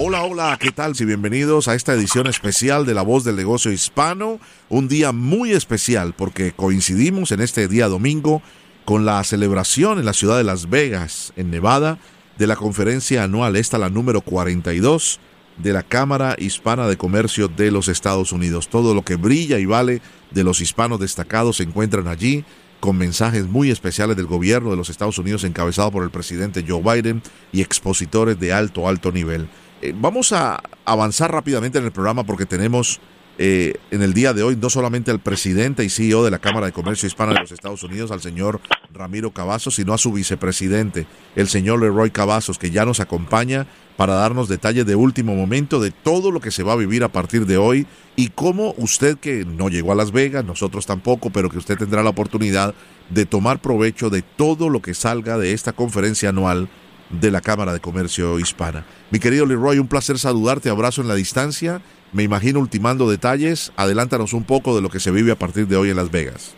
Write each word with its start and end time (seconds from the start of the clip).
Hola, 0.00 0.22
hola, 0.22 0.56
¿qué 0.60 0.70
tal? 0.70 0.92
Y 0.96 1.04
bienvenidos 1.04 1.66
a 1.66 1.74
esta 1.74 1.92
edición 1.92 2.28
especial 2.28 2.86
de 2.86 2.94
La 2.94 3.02
Voz 3.02 3.24
del 3.24 3.34
Negocio 3.34 3.72
Hispano. 3.72 4.38
Un 4.68 4.86
día 4.86 5.10
muy 5.10 5.50
especial 5.50 6.14
porque 6.16 6.52
coincidimos 6.52 7.32
en 7.32 7.40
este 7.40 7.66
día 7.66 7.88
domingo 7.88 8.40
con 8.84 9.04
la 9.04 9.24
celebración 9.24 9.98
en 9.98 10.04
la 10.04 10.12
ciudad 10.12 10.36
de 10.36 10.44
Las 10.44 10.70
Vegas, 10.70 11.32
en 11.34 11.50
Nevada, 11.50 11.98
de 12.38 12.46
la 12.46 12.54
conferencia 12.54 13.24
anual, 13.24 13.56
esta 13.56 13.76
la 13.76 13.90
número 13.90 14.20
42 14.20 15.18
de 15.56 15.72
la 15.72 15.82
Cámara 15.82 16.36
Hispana 16.38 16.86
de 16.86 16.96
Comercio 16.96 17.48
de 17.48 17.72
los 17.72 17.88
Estados 17.88 18.30
Unidos. 18.30 18.68
Todo 18.68 18.94
lo 18.94 19.02
que 19.02 19.16
brilla 19.16 19.58
y 19.58 19.66
vale 19.66 20.00
de 20.30 20.44
los 20.44 20.60
hispanos 20.60 21.00
destacados 21.00 21.56
se 21.56 21.64
encuentran 21.64 22.06
allí 22.06 22.44
con 22.78 22.96
mensajes 22.96 23.48
muy 23.48 23.72
especiales 23.72 24.16
del 24.16 24.26
gobierno 24.26 24.70
de 24.70 24.76
los 24.76 24.90
Estados 24.90 25.18
Unidos 25.18 25.42
encabezado 25.42 25.90
por 25.90 26.04
el 26.04 26.10
presidente 26.10 26.64
Joe 26.66 26.82
Biden 26.82 27.20
y 27.50 27.62
expositores 27.62 28.38
de 28.38 28.52
alto, 28.52 28.86
alto 28.86 29.10
nivel. 29.10 29.48
Eh, 29.80 29.94
vamos 29.96 30.32
a 30.32 30.60
avanzar 30.84 31.30
rápidamente 31.30 31.78
en 31.78 31.84
el 31.84 31.92
programa 31.92 32.24
porque 32.24 32.46
tenemos 32.46 33.00
eh, 33.40 33.74
en 33.92 34.02
el 34.02 34.12
día 34.12 34.32
de 34.32 34.42
hoy 34.42 34.56
no 34.56 34.68
solamente 34.68 35.12
al 35.12 35.20
presidente 35.20 35.84
y 35.84 35.88
CEO 35.88 36.24
de 36.24 36.32
la 36.32 36.40
Cámara 36.40 36.66
de 36.66 36.72
Comercio 36.72 37.06
Hispana 37.06 37.34
de 37.34 37.40
los 37.40 37.52
Estados 37.52 37.84
Unidos, 37.84 38.10
al 38.10 38.20
señor 38.20 38.60
Ramiro 38.92 39.30
Cavazos, 39.30 39.76
sino 39.76 39.94
a 39.94 39.98
su 39.98 40.12
vicepresidente, 40.12 41.06
el 41.36 41.46
señor 41.46 41.80
Leroy 41.80 42.10
Cavazos, 42.10 42.58
que 42.58 42.72
ya 42.72 42.84
nos 42.84 42.98
acompaña 42.98 43.68
para 43.96 44.14
darnos 44.14 44.48
detalles 44.48 44.84
de 44.86 44.96
último 44.96 45.36
momento 45.36 45.78
de 45.78 45.92
todo 45.92 46.32
lo 46.32 46.40
que 46.40 46.50
se 46.50 46.64
va 46.64 46.72
a 46.72 46.76
vivir 46.76 47.04
a 47.04 47.12
partir 47.12 47.46
de 47.46 47.58
hoy 47.58 47.86
y 48.16 48.30
cómo 48.30 48.74
usted 48.78 49.18
que 49.18 49.44
no 49.44 49.68
llegó 49.68 49.92
a 49.92 49.96
Las 49.96 50.10
Vegas, 50.10 50.44
nosotros 50.44 50.86
tampoco, 50.86 51.30
pero 51.30 51.50
que 51.50 51.58
usted 51.58 51.78
tendrá 51.78 52.02
la 52.02 52.10
oportunidad 52.10 52.74
de 53.10 53.26
tomar 53.26 53.60
provecho 53.60 54.10
de 54.10 54.22
todo 54.22 54.68
lo 54.68 54.82
que 54.82 54.94
salga 54.94 55.38
de 55.38 55.52
esta 55.52 55.72
conferencia 55.72 56.30
anual 56.30 56.68
de 57.10 57.30
la 57.30 57.40
Cámara 57.40 57.72
de 57.72 57.80
Comercio 57.80 58.38
Hispana. 58.38 58.84
Mi 59.10 59.18
querido 59.18 59.46
Leroy, 59.46 59.78
un 59.78 59.88
placer 59.88 60.18
saludarte, 60.18 60.70
abrazo 60.70 61.02
en 61.02 61.08
la 61.08 61.14
distancia, 61.14 61.80
me 62.12 62.22
imagino 62.22 62.60
ultimando 62.60 63.08
detalles, 63.08 63.72
adelántanos 63.76 64.32
un 64.32 64.44
poco 64.44 64.74
de 64.74 64.82
lo 64.82 64.88
que 64.88 65.00
se 65.00 65.10
vive 65.10 65.32
a 65.32 65.36
partir 65.36 65.66
de 65.66 65.76
hoy 65.76 65.90
en 65.90 65.96
Las 65.96 66.10
Vegas. 66.10 66.56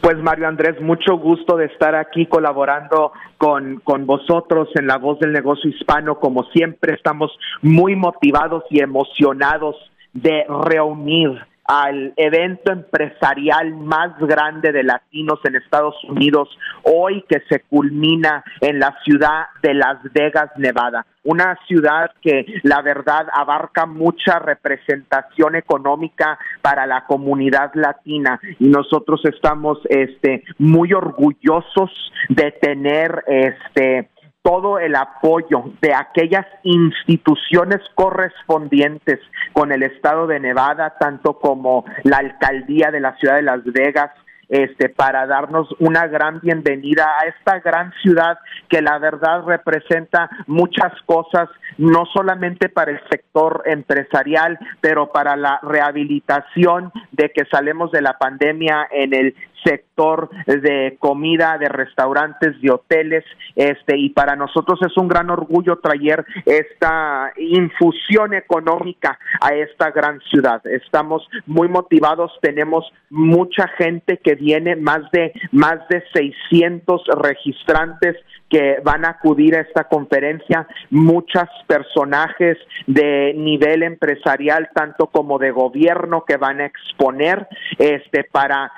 Pues 0.00 0.18
Mario 0.18 0.48
Andrés, 0.48 0.80
mucho 0.82 1.16
gusto 1.16 1.56
de 1.56 1.64
estar 1.64 1.94
aquí 1.94 2.26
colaborando 2.26 3.12
con, 3.38 3.80
con 3.84 4.04
vosotros 4.04 4.68
en 4.74 4.86
la 4.86 4.98
voz 4.98 5.18
del 5.18 5.32
negocio 5.32 5.70
hispano. 5.70 6.18
Como 6.20 6.44
siempre, 6.50 6.92
estamos 6.94 7.30
muy 7.62 7.96
motivados 7.96 8.64
y 8.68 8.80
emocionados 8.80 9.76
de 10.12 10.44
reunir 10.66 11.40
al 11.64 12.12
evento 12.16 12.72
empresarial 12.72 13.74
más 13.74 14.16
grande 14.18 14.72
de 14.72 14.82
latinos 14.82 15.40
en 15.44 15.56
Estados 15.56 15.96
Unidos 16.04 16.48
hoy 16.82 17.24
que 17.28 17.42
se 17.48 17.60
culmina 17.60 18.44
en 18.60 18.78
la 18.78 18.96
ciudad 19.04 19.46
de 19.62 19.74
Las 19.74 19.98
Vegas, 20.12 20.50
Nevada. 20.56 21.06
Una 21.24 21.58
ciudad 21.66 22.10
que 22.20 22.44
la 22.64 22.82
verdad 22.82 23.26
abarca 23.32 23.86
mucha 23.86 24.38
representación 24.38 25.56
económica 25.56 26.38
para 26.60 26.86
la 26.86 27.06
comunidad 27.06 27.70
latina 27.74 28.38
y 28.58 28.68
nosotros 28.68 29.22
estamos 29.24 29.78
este 29.88 30.44
muy 30.58 30.92
orgullosos 30.92 32.12
de 32.28 32.52
tener 32.52 33.24
este 33.26 34.10
todo 34.44 34.78
el 34.78 34.94
apoyo 34.94 35.64
de 35.80 35.94
aquellas 35.94 36.46
instituciones 36.64 37.80
correspondientes 37.94 39.18
con 39.54 39.72
el 39.72 39.82
estado 39.82 40.26
de 40.26 40.38
Nevada, 40.38 40.96
tanto 41.00 41.38
como 41.38 41.86
la 42.02 42.18
alcaldía 42.18 42.90
de 42.90 43.00
la 43.00 43.16
ciudad 43.16 43.36
de 43.36 43.42
Las 43.42 43.64
Vegas, 43.64 44.10
este, 44.50 44.90
para 44.90 45.26
darnos 45.26 45.66
una 45.78 46.06
gran 46.06 46.40
bienvenida 46.40 47.06
a 47.18 47.26
esta 47.26 47.60
gran 47.60 47.92
ciudad 48.02 48.38
que 48.68 48.82
la 48.82 48.98
verdad 48.98 49.44
representa 49.46 50.28
muchas 50.46 50.92
cosas, 51.06 51.48
no 51.78 52.04
solamente 52.12 52.68
para 52.68 52.90
el 52.90 53.00
sector 53.08 53.62
empresarial, 53.64 54.58
pero 54.82 55.10
para 55.10 55.36
la 55.36 55.58
rehabilitación 55.62 56.92
de 57.12 57.30
que 57.30 57.46
salemos 57.50 57.90
de 57.92 58.02
la 58.02 58.18
pandemia 58.18 58.86
en 58.90 59.14
el 59.14 59.34
sector 59.64 60.28
de 60.46 60.96
comida, 60.98 61.56
de 61.58 61.68
restaurantes, 61.68 62.60
de 62.60 62.70
hoteles, 62.70 63.24
este, 63.56 63.96
y 63.96 64.10
para 64.10 64.36
nosotros 64.36 64.78
es 64.82 64.96
un 64.96 65.08
gran 65.08 65.30
orgullo 65.30 65.78
traer 65.78 66.24
esta 66.44 67.32
infusión 67.36 68.34
económica 68.34 69.18
a 69.40 69.54
esta 69.54 69.90
gran 69.90 70.20
ciudad. 70.20 70.64
Estamos 70.66 71.26
muy 71.46 71.68
motivados, 71.68 72.32
tenemos 72.40 72.84
mucha 73.10 73.68
gente 73.78 74.18
que 74.18 74.34
viene, 74.34 74.76
más 74.76 75.10
de 75.12 75.32
más 75.52 75.86
de 75.88 76.02
600 76.12 77.02
registrantes 77.22 78.16
que 78.48 78.78
van 78.84 79.04
a 79.04 79.10
acudir 79.10 79.56
a 79.56 79.62
esta 79.62 79.84
conferencia, 79.84 80.66
muchos 80.90 81.48
personajes 81.66 82.56
de 82.86 83.34
nivel 83.34 83.82
empresarial, 83.82 84.70
tanto 84.74 85.06
como 85.06 85.38
de 85.38 85.50
gobierno, 85.50 86.24
que 86.24 86.36
van 86.36 86.60
a 86.60 86.66
exponer 86.66 87.48
este 87.78 88.24
para 88.24 88.70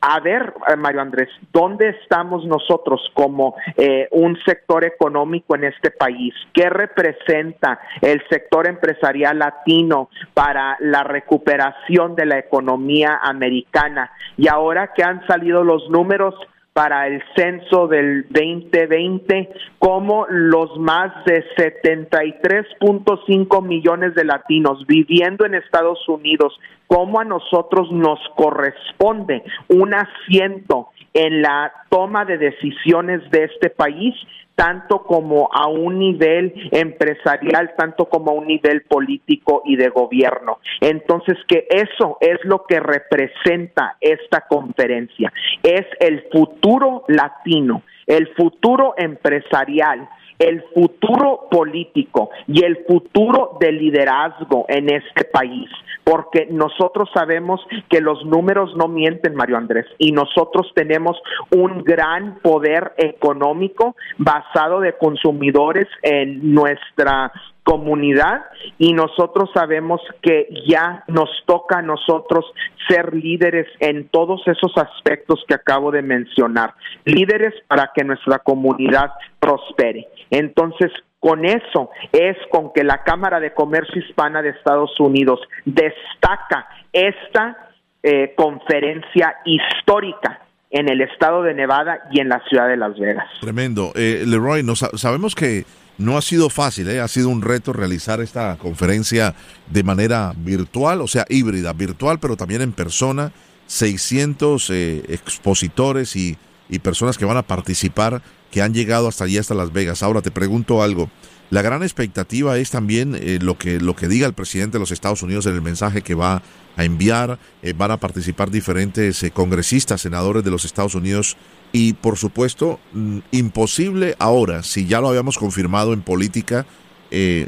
a 0.00 0.20
ver, 0.20 0.54
eh, 0.68 0.76
Mario 0.76 1.00
Andrés, 1.00 1.28
¿dónde 1.52 1.88
estamos 2.02 2.44
nosotros 2.44 3.00
como 3.14 3.56
eh, 3.76 4.08
un 4.12 4.38
sector 4.44 4.84
económico 4.84 5.56
en 5.56 5.64
este 5.64 5.90
país? 5.90 6.32
¿Qué 6.52 6.70
representa 6.70 7.80
el 8.00 8.22
sector 8.28 8.68
empresarial 8.68 9.38
latino 9.38 10.10
para 10.32 10.76
la 10.80 11.02
recuperación 11.02 12.14
de 12.14 12.26
la 12.26 12.38
economía 12.38 13.18
americana? 13.22 14.12
Y 14.36 14.48
ahora 14.48 14.92
que 14.94 15.02
han 15.02 15.26
salido 15.26 15.64
los 15.64 15.88
números, 15.90 16.34
para 16.74 17.06
el 17.06 17.22
censo 17.36 17.86
del 17.86 18.26
2020 18.30 19.48
como 19.78 20.26
los 20.28 20.76
más 20.76 21.24
de 21.24 21.44
73.5 21.56 23.62
millones 23.62 24.16
de 24.16 24.24
latinos 24.24 24.84
viviendo 24.86 25.46
en 25.46 25.54
Estados 25.54 26.06
Unidos, 26.08 26.52
como 26.88 27.20
a 27.20 27.24
nosotros 27.24 27.92
nos 27.92 28.18
corresponde 28.36 29.44
un 29.68 29.94
asiento 29.94 30.88
en 31.14 31.42
la 31.42 31.72
toma 31.90 32.24
de 32.24 32.38
decisiones 32.38 33.22
de 33.30 33.44
este 33.44 33.70
país, 33.70 34.16
tanto 34.54 35.02
como 35.02 35.48
a 35.52 35.66
un 35.68 35.98
nivel 35.98 36.54
empresarial, 36.70 37.72
tanto 37.76 38.06
como 38.06 38.30
a 38.30 38.34
un 38.34 38.46
nivel 38.46 38.82
político 38.82 39.62
y 39.64 39.76
de 39.76 39.88
gobierno. 39.88 40.58
Entonces, 40.80 41.36
que 41.48 41.66
eso 41.70 42.18
es 42.20 42.38
lo 42.44 42.64
que 42.64 42.80
representa 42.80 43.96
esta 44.00 44.42
conferencia, 44.42 45.32
es 45.62 45.86
el 46.00 46.24
futuro 46.32 47.04
latino, 47.08 47.82
el 48.06 48.28
futuro 48.34 48.94
empresarial, 48.96 50.08
el 50.38 50.62
futuro 50.74 51.48
político 51.50 52.30
y 52.46 52.64
el 52.64 52.84
futuro 52.86 53.56
de 53.60 53.72
liderazgo 53.72 54.66
en 54.68 54.92
este 54.92 55.24
país, 55.24 55.68
porque 56.02 56.46
nosotros 56.50 57.08
sabemos 57.14 57.60
que 57.88 58.00
los 58.00 58.24
números 58.24 58.74
no 58.76 58.88
mienten, 58.88 59.34
Mario 59.34 59.56
Andrés, 59.56 59.86
y 59.98 60.12
nosotros 60.12 60.70
tenemos 60.74 61.16
un 61.50 61.82
gran 61.82 62.38
poder 62.40 62.92
económico 62.96 63.96
basado 64.18 64.80
de 64.80 64.96
consumidores 64.98 65.86
en 66.02 66.52
nuestra 66.54 67.32
comunidad 67.64 68.44
y 68.78 68.92
nosotros 68.92 69.50
sabemos 69.54 70.00
que 70.22 70.48
ya 70.66 71.02
nos 71.08 71.30
toca 71.46 71.78
a 71.78 71.82
nosotros 71.82 72.44
ser 72.88 73.14
líderes 73.14 73.66
en 73.80 74.08
todos 74.08 74.46
esos 74.46 74.72
aspectos 74.76 75.42
que 75.48 75.54
acabo 75.54 75.90
de 75.90 76.02
mencionar, 76.02 76.74
líderes 77.04 77.54
para 77.66 77.90
que 77.94 78.04
nuestra 78.04 78.38
comunidad 78.38 79.10
prospere. 79.40 80.06
Entonces, 80.30 80.92
con 81.18 81.46
eso 81.46 81.90
es 82.12 82.36
con 82.50 82.72
que 82.74 82.84
la 82.84 83.02
Cámara 83.02 83.40
de 83.40 83.54
Comercio 83.54 84.02
Hispana 84.02 84.42
de 84.42 84.50
Estados 84.50 85.00
Unidos 85.00 85.40
destaca 85.64 86.68
esta 86.92 87.70
eh, 88.02 88.34
conferencia 88.36 89.36
histórica 89.46 90.43
en 90.74 90.88
el 90.88 91.00
estado 91.00 91.44
de 91.44 91.54
Nevada 91.54 92.00
y 92.10 92.18
en 92.18 92.28
la 92.28 92.42
ciudad 92.48 92.66
de 92.66 92.76
Las 92.76 92.98
Vegas. 92.98 93.26
Tremendo. 93.40 93.92
Eh, 93.94 94.24
Leroy, 94.26 94.64
nos, 94.64 94.80
sabemos 94.96 95.36
que 95.36 95.64
no 95.98 96.18
ha 96.18 96.22
sido 96.22 96.50
fácil, 96.50 96.90
¿eh? 96.90 97.00
ha 97.00 97.06
sido 97.06 97.28
un 97.28 97.42
reto 97.42 97.72
realizar 97.72 98.20
esta 98.20 98.56
conferencia 98.56 99.34
de 99.70 99.84
manera 99.84 100.32
virtual, 100.36 101.00
o 101.00 101.06
sea, 101.06 101.26
híbrida, 101.28 101.72
virtual, 101.72 102.18
pero 102.20 102.36
también 102.36 102.60
en 102.60 102.72
persona. 102.72 103.30
600 103.66 104.70
eh, 104.70 105.02
expositores 105.08 106.16
y 106.16 106.36
y 106.68 106.78
personas 106.78 107.18
que 107.18 107.24
van 107.24 107.36
a 107.36 107.42
participar 107.42 108.22
que 108.50 108.62
han 108.62 108.72
llegado 108.72 109.08
hasta 109.08 109.24
allí, 109.24 109.38
hasta 109.38 109.54
Las 109.54 109.72
Vegas. 109.72 110.02
Ahora 110.02 110.22
te 110.22 110.30
pregunto 110.30 110.82
algo. 110.82 111.10
La 111.50 111.62
gran 111.62 111.82
expectativa 111.82 112.56
es 112.58 112.70
también 112.70 113.14
eh, 113.14 113.38
lo, 113.40 113.58
que, 113.58 113.78
lo 113.80 113.94
que 113.94 114.08
diga 114.08 114.26
el 114.26 114.32
presidente 114.32 114.74
de 114.74 114.80
los 114.80 114.90
Estados 114.90 115.22
Unidos 115.22 115.46
en 115.46 115.54
el 115.54 115.62
mensaje 115.62 116.02
que 116.02 116.14
va 116.14 116.42
a 116.76 116.84
enviar. 116.84 117.38
Eh, 117.62 117.74
van 117.76 117.90
a 117.90 117.98
participar 117.98 118.50
diferentes 118.50 119.22
eh, 119.22 119.30
congresistas, 119.30 120.00
senadores 120.00 120.42
de 120.42 120.50
los 120.50 120.64
Estados 120.64 120.94
Unidos. 120.94 121.36
Y 121.72 121.92
por 121.92 122.16
supuesto, 122.16 122.80
mm, 122.92 123.18
imposible 123.32 124.16
ahora, 124.18 124.62
si 124.62 124.86
ya 124.86 125.00
lo 125.00 125.08
habíamos 125.08 125.38
confirmado 125.38 125.92
en 125.92 126.02
política, 126.02 126.66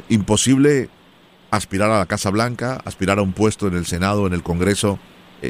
imposible 0.07 0.89
aspirar 1.51 1.91
a 1.91 1.99
la 1.99 2.05
Casa 2.05 2.29
Blanca, 2.29 2.79
aspirar 2.85 3.19
a 3.19 3.21
un 3.21 3.33
puesto 3.33 3.67
en 3.67 3.75
el 3.75 3.85
Senado, 3.85 4.25
en 4.25 4.31
el 4.31 4.41
Congreso, 4.41 4.97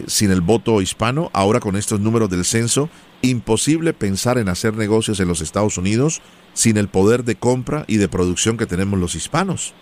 sin 0.07 0.31
el 0.31 0.41
voto 0.41 0.81
hispano. 0.81 1.29
Ahora 1.33 1.59
con 1.59 1.75
estos 1.75 1.99
números 1.99 2.27
del 2.31 2.43
censo, 2.43 2.89
imposible 3.21 3.93
pensar 3.93 4.37
en 4.37 4.49
hacer 4.49 4.75
negocios 4.75 5.19
en 5.19 5.27
los 5.27 5.41
Estados 5.41 5.77
Unidos 5.77 6.21
sin 6.53 6.77
el 6.77 6.87
poder 6.87 7.23
de 7.23 7.35
compra 7.35 7.85
y 7.87 7.97
de 7.97 8.07
producción 8.07 8.57
que 8.57 8.65
tenemos 8.65 8.99
los 8.99 9.15
hispanos. 9.15 9.73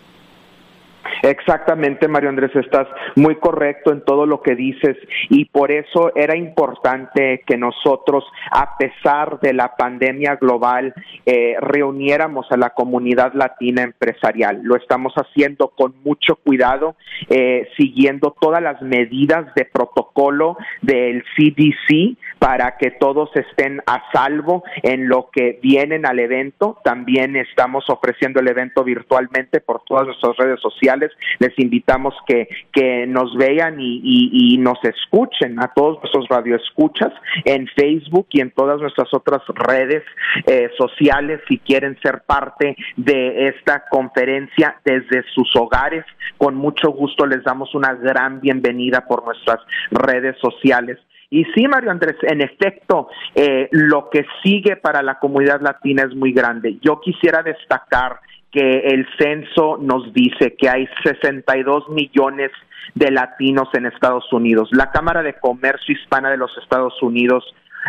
Exactamente, 1.22 2.08
Mario 2.08 2.30
Andrés, 2.30 2.56
estás 2.56 2.88
muy 3.16 3.36
correcto 3.36 3.92
en 3.92 4.04
todo 4.04 4.26
lo 4.26 4.42
que 4.42 4.56
dices 4.56 4.98
y 5.30 5.46
por 5.46 5.72
eso 5.72 6.12
era 6.16 6.36
importante 6.36 7.44
que 7.46 7.58
nosotros, 7.58 8.24
a 8.52 8.78
pesar 8.78 9.40
de 9.40 9.54
la 9.54 9.76
pandemia 9.76 10.36
global, 10.36 10.94
eh, 11.26 11.56
reuniéramos 11.60 12.52
a 12.52 12.58
la 12.58 12.72
comunidad 12.72 13.34
latina 13.34 13.84
empresarial. 13.84 14.62
Lo 14.64 14.76
estamos 14.76 15.14
haciendo 15.16 15.70
con 15.70 15.96
mucho 16.04 16.36
cuidado, 16.36 16.96
eh, 17.30 17.68
siguiendo 17.78 18.36
todas 18.40 18.62
las 18.62 18.82
medidas 18.82 19.54
de 19.56 19.66
protocolo 19.66 20.58
del 20.82 21.24
CDC 21.36 22.18
para 22.40 22.78
que 22.78 22.92
todos 22.92 23.30
estén 23.36 23.82
a 23.88 24.04
salvo 24.12 24.64
en 24.84 25.08
lo 25.08 25.30
que 25.32 25.60
vienen 25.62 26.06
al 26.06 26.20
evento. 26.20 26.80
También 26.84 27.36
estamos 27.36 27.90
ofreciendo 27.90 28.40
el 28.40 28.48
evento 28.48 28.84
virtualmente 28.84 29.62
por 29.62 29.84
todas 29.84 30.06
nuestras 30.06 30.38
redes 30.38 30.60
sociales 30.60 31.05
les 31.40 31.58
invitamos 31.58 32.14
que, 32.28 32.48
que 32.72 33.06
nos 33.08 33.36
vean 33.36 33.78
y, 33.80 34.58
nos 34.60 34.80
escuchen 34.84 35.60
a 35.62 35.72
todos 35.76 36.00
nuestros 36.00 36.28
radioescuchas 36.30 37.12
en 37.44 37.68
Facebook 37.68 38.28
y 38.32 38.42
en 38.42 38.52
todas 38.52 38.80
nuestras 38.80 39.14
otras 39.14 39.42
redes 39.48 40.04
eh, 40.48 40.70
sociales 40.78 41.42
si 41.48 41.60
quieren 41.60 41.98
ser 42.02 42.24
parte 42.26 42.76
de 42.96 43.50
esta 43.50 43.86
conferencia 43.90 44.78
desde 44.84 45.24
sus 45.34 45.56
hogares. 45.56 46.06
Con 46.38 46.56
mucho 46.56 46.90
gusto 46.92 47.26
les 47.26 47.44
damos 47.44 47.76
una 47.76 47.94
gran 47.94 48.40
bienvenida 48.42 49.06
por 49.06 49.24
nuestras 49.26 49.60
redes 49.92 50.36
sociales. 50.42 50.98
Y 51.30 51.44
sí, 51.56 51.68
Mario 51.68 51.92
Andrés, 51.92 52.16
en 52.22 52.42
efecto, 52.42 53.10
eh, 53.34 53.68
lo 53.72 54.10
que 54.10 54.26
sigue 54.44 54.76
para 54.76 55.02
la 55.02 55.20
comunidad 55.20 55.62
latina 55.62 56.04
es 56.04 56.16
muy 56.16 56.32
grande. 56.32 56.78
Yo 56.82 57.02
quisiera 57.02 57.42
destacar 57.42 58.20
que 58.56 58.80
el 58.88 59.06
censo 59.20 59.78
nos 59.82 60.14
dice 60.14 60.56
que 60.58 60.70
hay 60.70 60.88
62 61.04 61.90
millones 61.90 62.52
de 62.94 63.12
latinos 63.12 63.68
en 63.74 63.86
Estados 63.86 64.32
Unidos. 64.32 64.70
La 64.72 64.92
Cámara 64.92 65.24
de 65.24 65.34
Comercio 65.34 65.94
Hispana 65.94 66.32
de 66.32 66.38
los 66.38 66.58
Estados 66.58 66.94
Unidos 67.04 67.44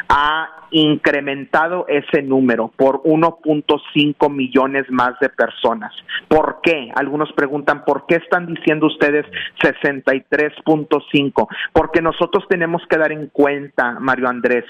ha 0.09 0.57
incrementado 0.71 1.87
ese 1.89 2.23
número 2.23 2.73
por 2.77 3.03
1.5 3.03 4.31
millones 4.31 4.85
más 4.91 5.19
de 5.21 5.29
personas. 5.29 5.93
¿Por 6.29 6.61
qué? 6.63 6.91
Algunos 6.95 7.33
preguntan, 7.33 7.85
¿por 7.85 8.07
qué 8.07 8.17
están 8.17 8.47
diciendo 8.47 8.87
ustedes 8.87 9.27
63.5? 9.63 11.49
Porque 11.73 12.03
nosotros 12.03 12.45
tenemos 12.49 12.83
que 12.89 12.99
dar 12.99 13.13
en 13.13 13.29
cuenta, 13.29 13.99
Mario 14.01 14.29
Andrés, 14.29 14.65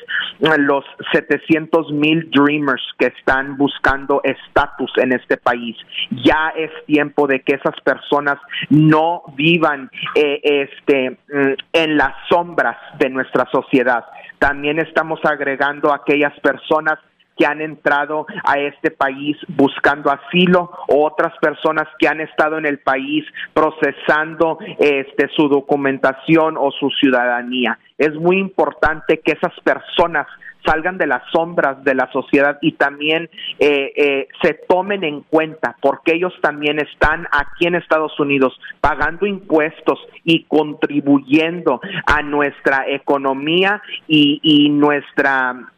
los 0.59 0.85
700 1.13 1.93
mil 1.93 2.31
Dreamers 2.31 2.83
que 2.99 3.07
están 3.07 3.57
buscando 3.57 4.21
estatus 4.23 4.93
en 4.97 5.13
este 5.13 5.37
país. 5.37 5.77
Ya 6.25 6.53
es 6.57 6.71
tiempo 6.87 7.27
de 7.27 7.41
que 7.41 7.55
esas 7.55 7.79
personas 7.83 8.39
no 8.71 9.23
vivan 9.37 9.91
eh, 10.15 10.41
este, 10.43 11.11
mm, 11.11 11.55
en 11.73 11.97
las 11.97 12.15
sombras 12.29 12.77
de 12.99 13.11
nuestra 13.11 13.47
sociedad. 13.51 14.05
También 14.39 14.79
estamos 14.79 15.21
agregando 15.25 15.93
a 15.93 15.97
aquellas 15.97 16.39
personas 16.41 16.99
que 17.37 17.47
han 17.47 17.61
entrado 17.61 18.27
a 18.45 18.59
este 18.59 18.91
país 18.91 19.37
buscando 19.49 20.11
asilo 20.11 20.71
o 20.89 21.07
otras 21.07 21.37
personas 21.39 21.87
que 21.99 22.09
han 22.09 22.21
estado 22.21 22.57
en 22.57 22.65
el 22.65 22.79
país 22.79 23.25
procesando 23.53 24.59
este 24.79 25.29
su 25.37 25.49
documentación 25.49 26.57
o 26.59 26.71
su 26.71 26.89
ciudadanía. 26.91 27.79
Es 27.99 28.15
muy 28.15 28.39
importante 28.39 29.21
que 29.23 29.33
esas 29.33 29.53
personas 29.61 30.27
salgan 30.67 30.99
de 30.99 31.07
las 31.07 31.23
sombras 31.31 31.83
de 31.85 31.95
la 31.95 32.11
sociedad 32.13 32.59
y 32.61 32.73
también 32.73 33.31
eh, 33.59 33.93
eh, 33.97 34.29
se 34.43 34.55
tomen 34.69 35.05
en 35.05 35.23
cuenta 35.23 35.77
porque 35.81 36.15
ellos 36.15 36.35
también 36.43 36.79
están 36.79 37.27
aquí 37.31 37.67
en 37.67 37.77
Estados 37.77 38.19
Unidos 38.19 38.59
pagando 38.81 39.27
impuestos 39.27 39.99
y 40.25 40.45
contribuyendo 40.45 41.81
a 42.07 42.23
nuestra 42.23 42.85
economía 42.89 43.83
y, 44.09 44.69
nuestra 44.71 45.71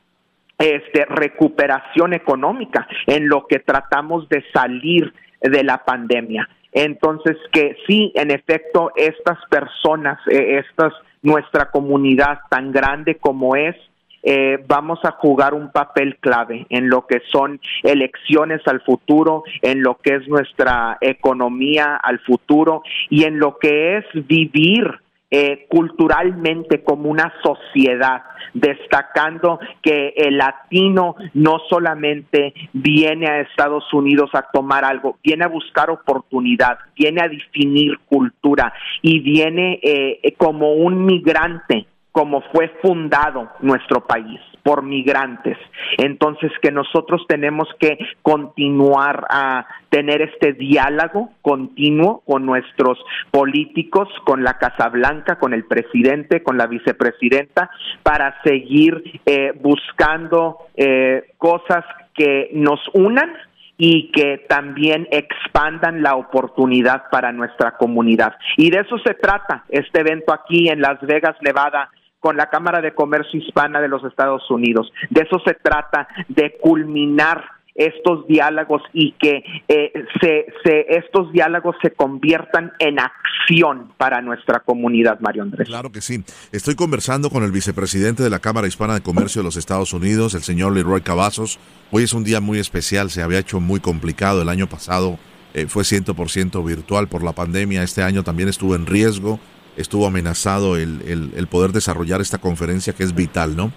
este, 0.59 1.05
recuperación 1.05 2.15
económica 2.15 2.89
en 3.07 3.29
lo 3.29 3.47
que 3.47 3.59
tratamos 3.59 4.29
de 4.29 4.45
salir 4.53 5.13
de 5.41 5.63
la 5.63 5.85
pandemia. 5.85 6.49
Entonces, 6.73 7.37
que 7.53 7.77
sí, 7.87 8.13
en 8.15 8.31
efecto, 8.31 8.91
estas 8.97 9.39
personas, 9.49 10.19
eh, 10.31 10.63
estas, 10.65 10.93
nuestra 11.23 11.71
comunidad 11.71 12.41
tan 12.51 12.73
grande 12.73 13.17
como 13.17 13.57
es, 13.57 13.77
eh, 14.23 14.59
vamos 14.67 14.99
a 15.05 15.13
jugar 15.13 15.55
un 15.55 15.71
papel 15.71 16.17
clave 16.17 16.67
en 16.71 16.89
lo 16.89 17.07
que 17.07 17.21
son 17.31 17.61
elecciones 17.83 18.61
al 18.67 18.81
futuro, 18.83 19.45
en 19.63 19.83
lo 19.83 19.97
que 19.97 20.17
es 20.17 20.29
nuestra 20.29 20.99
economía 21.01 21.97
al 21.97 22.19
futuro 22.21 22.83
y 23.11 23.25
en 23.25 23.39
lo 23.39 23.59
que 23.59 23.99
es 23.99 24.05
vivir 24.27 25.01
eh, 25.31 25.67
culturalmente 25.69 26.83
como 26.83 27.11
una 27.11 27.31
sociedad, 27.43 28.23
destacando 28.55 29.61
que 29.83 30.15
el 30.17 30.39
latino 30.39 31.17
no 31.35 31.59
solamente 31.69 32.55
viene 32.73 33.29
a 33.29 33.41
Estados 33.41 33.93
Unidos 33.93 34.31
a 34.33 34.47
tomar 34.51 34.87
algo, 34.87 35.19
viene 35.23 35.45
a 35.45 35.49
buscar 35.49 35.91
oportunidad, 35.91 36.79
viene 36.97 37.21
a 37.21 37.29
definir 37.29 37.99
cultura 38.07 38.73
y 39.03 39.21
viene 39.21 39.79
eh, 39.83 40.35
como 40.39 40.73
un 40.73 41.05
migrante 41.05 41.87
como 42.19 42.41
fue 42.53 42.67
fundado 42.83 43.49
nuestro 43.61 44.05
país 44.05 44.41
por 44.65 44.83
migrantes. 44.83 45.57
Entonces 45.99 46.51
que 46.61 46.73
nosotros 46.73 47.25
tenemos 47.29 47.69
que 47.79 47.97
continuar 48.23 49.25
a 49.31 49.65
tener 49.89 50.23
este 50.23 50.53
diálogo 50.53 51.31
continuo 51.43 52.25
con 52.27 52.45
nuestros 52.45 52.99
políticos, 53.31 54.09
con 54.25 54.43
la 54.43 54.59
Casa 54.59 54.89
Blanca, 54.89 55.39
con 55.39 55.55
el 55.55 55.65
presidente, 55.65 56.43
con 56.43 56.59
la 56.59 56.67
vicepresidenta, 56.67 57.71
para 58.03 58.43
seguir 58.43 59.21
eh, 59.25 59.53
buscando 59.63 60.59
eh, 60.75 61.23
cosas 61.39 61.85
que 62.15 62.51
nos 62.53 62.81
unan 62.95 63.33
y 63.77 64.11
que 64.11 64.45
también 64.49 65.07
expandan 65.13 66.03
la 66.03 66.17
oportunidad 66.17 67.05
para 67.13 67.31
nuestra 67.31 67.77
comunidad. 67.77 68.35
Y 68.57 68.71
de 68.71 68.81
eso 68.81 68.99
se 69.07 69.15
trata 69.15 69.65
este 69.69 70.01
evento 70.01 70.33
aquí 70.33 70.69
en 70.69 70.81
Las 70.81 71.01
Vegas, 71.03 71.37
Nevada, 71.43 71.89
con 72.21 72.37
la 72.37 72.51
Cámara 72.51 72.81
de 72.81 72.95
Comercio 72.95 73.41
Hispana 73.41 73.81
de 73.81 73.89
los 73.89 74.05
Estados 74.05 74.49
Unidos. 74.51 74.93
De 75.11 75.23
eso 75.23 75.41
se 75.45 75.55
trata, 75.55 76.09
de 76.29 76.57
culminar 76.61 77.59
estos 77.79 78.27
diálogos 78.27 78.83
y 78.93 79.13
que 79.13 79.45
eh, 79.69 79.93
se, 80.21 80.47
estos 80.89 81.33
diálogos 81.33 81.77
se 81.81 81.93
conviertan 81.93 82.73
en 82.81 82.99
acción 82.99 83.93
para 83.97 84.21
nuestra 84.21 84.61
comunidad, 84.61 85.21
Mario 85.21 85.45
Andrés. 85.45 85.69
Claro 85.69 85.93
que 85.93 86.01
sí. 86.01 86.25
Estoy 86.51 86.75
conversando 86.75 87.31
con 87.31 87.45
el 87.45 87.53
vicepresidente 87.53 88.25
de 88.25 88.31
la 88.31 88.41
Cámara 88.41 88.67
Hispana 88.67 88.95
de 88.95 89.01
Comercio 89.01 89.43
de 89.43 89.45
los 89.45 89.57
Estados 89.57 89.93
Unidos, 89.93 90.35
el 90.35 90.43
señor 90.43 90.75
Leroy 90.75 91.03
Cavazos. 91.03 91.61
Hoy 91.93 92.03
es 92.03 92.13
un 92.15 92.25
día 92.25 92.41
muy 92.41 92.59
especial, 92.59 93.11
se 93.11 93.23
había 93.23 93.39
hecho 93.39 93.61
muy 93.61 93.79
complicado. 93.79 94.43
El 94.43 94.49
año 94.49 94.67
pasado 94.67 95.17
eh, 95.55 95.67
fue 95.69 95.85
100% 95.85 96.67
virtual 96.67 97.07
por 97.07 97.23
la 97.23 97.33
pandemia, 97.33 97.85
este 97.85 98.03
año 98.03 98.25
también 98.25 98.49
estuvo 98.49 98.75
en 98.75 98.87
riesgo 98.87 99.39
estuvo 99.79 100.07
amenazado 100.07 100.77
el, 100.77 101.33
el, 101.35 101.47
poder 101.47 101.73
desarrollar 101.73 102.21
esta 102.21 102.39
conferencia 102.39 102.93
que 102.93 103.05
es 103.05 103.15
vital, 103.15 103.57
¿no? 103.57 103.73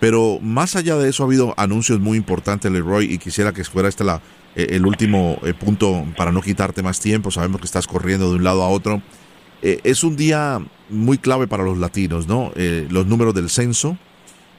Pero 0.00 0.38
más 0.42 0.76
allá 0.76 0.96
de 0.96 1.08
eso 1.08 1.22
ha 1.22 1.26
habido 1.26 1.54
anuncios 1.56 2.00
muy 2.00 2.18
importantes, 2.18 2.70
Leroy, 2.70 3.12
y 3.12 3.18
quisiera 3.18 3.52
que 3.52 3.64
fuera 3.64 3.88
este 3.88 4.04
la, 4.04 4.20
eh, 4.56 4.68
el 4.70 4.84
último 4.84 5.38
eh, 5.44 5.54
punto 5.54 6.04
para 6.16 6.32
no 6.32 6.42
quitarte 6.42 6.82
más 6.82 7.00
tiempo. 7.00 7.30
Sabemos 7.30 7.60
que 7.60 7.66
estás 7.66 7.86
corriendo 7.86 8.28
de 8.28 8.36
un 8.36 8.44
lado 8.44 8.62
a 8.62 8.68
otro. 8.68 9.02
Eh, 9.62 9.80
es 9.84 10.04
un 10.04 10.16
día 10.16 10.60
muy 10.90 11.18
clave 11.18 11.46
para 11.46 11.62
los 11.62 11.78
latinos, 11.78 12.26
¿no? 12.26 12.52
los 12.90 13.06
números 13.06 13.34
del 13.34 13.48
censo, 13.48 13.96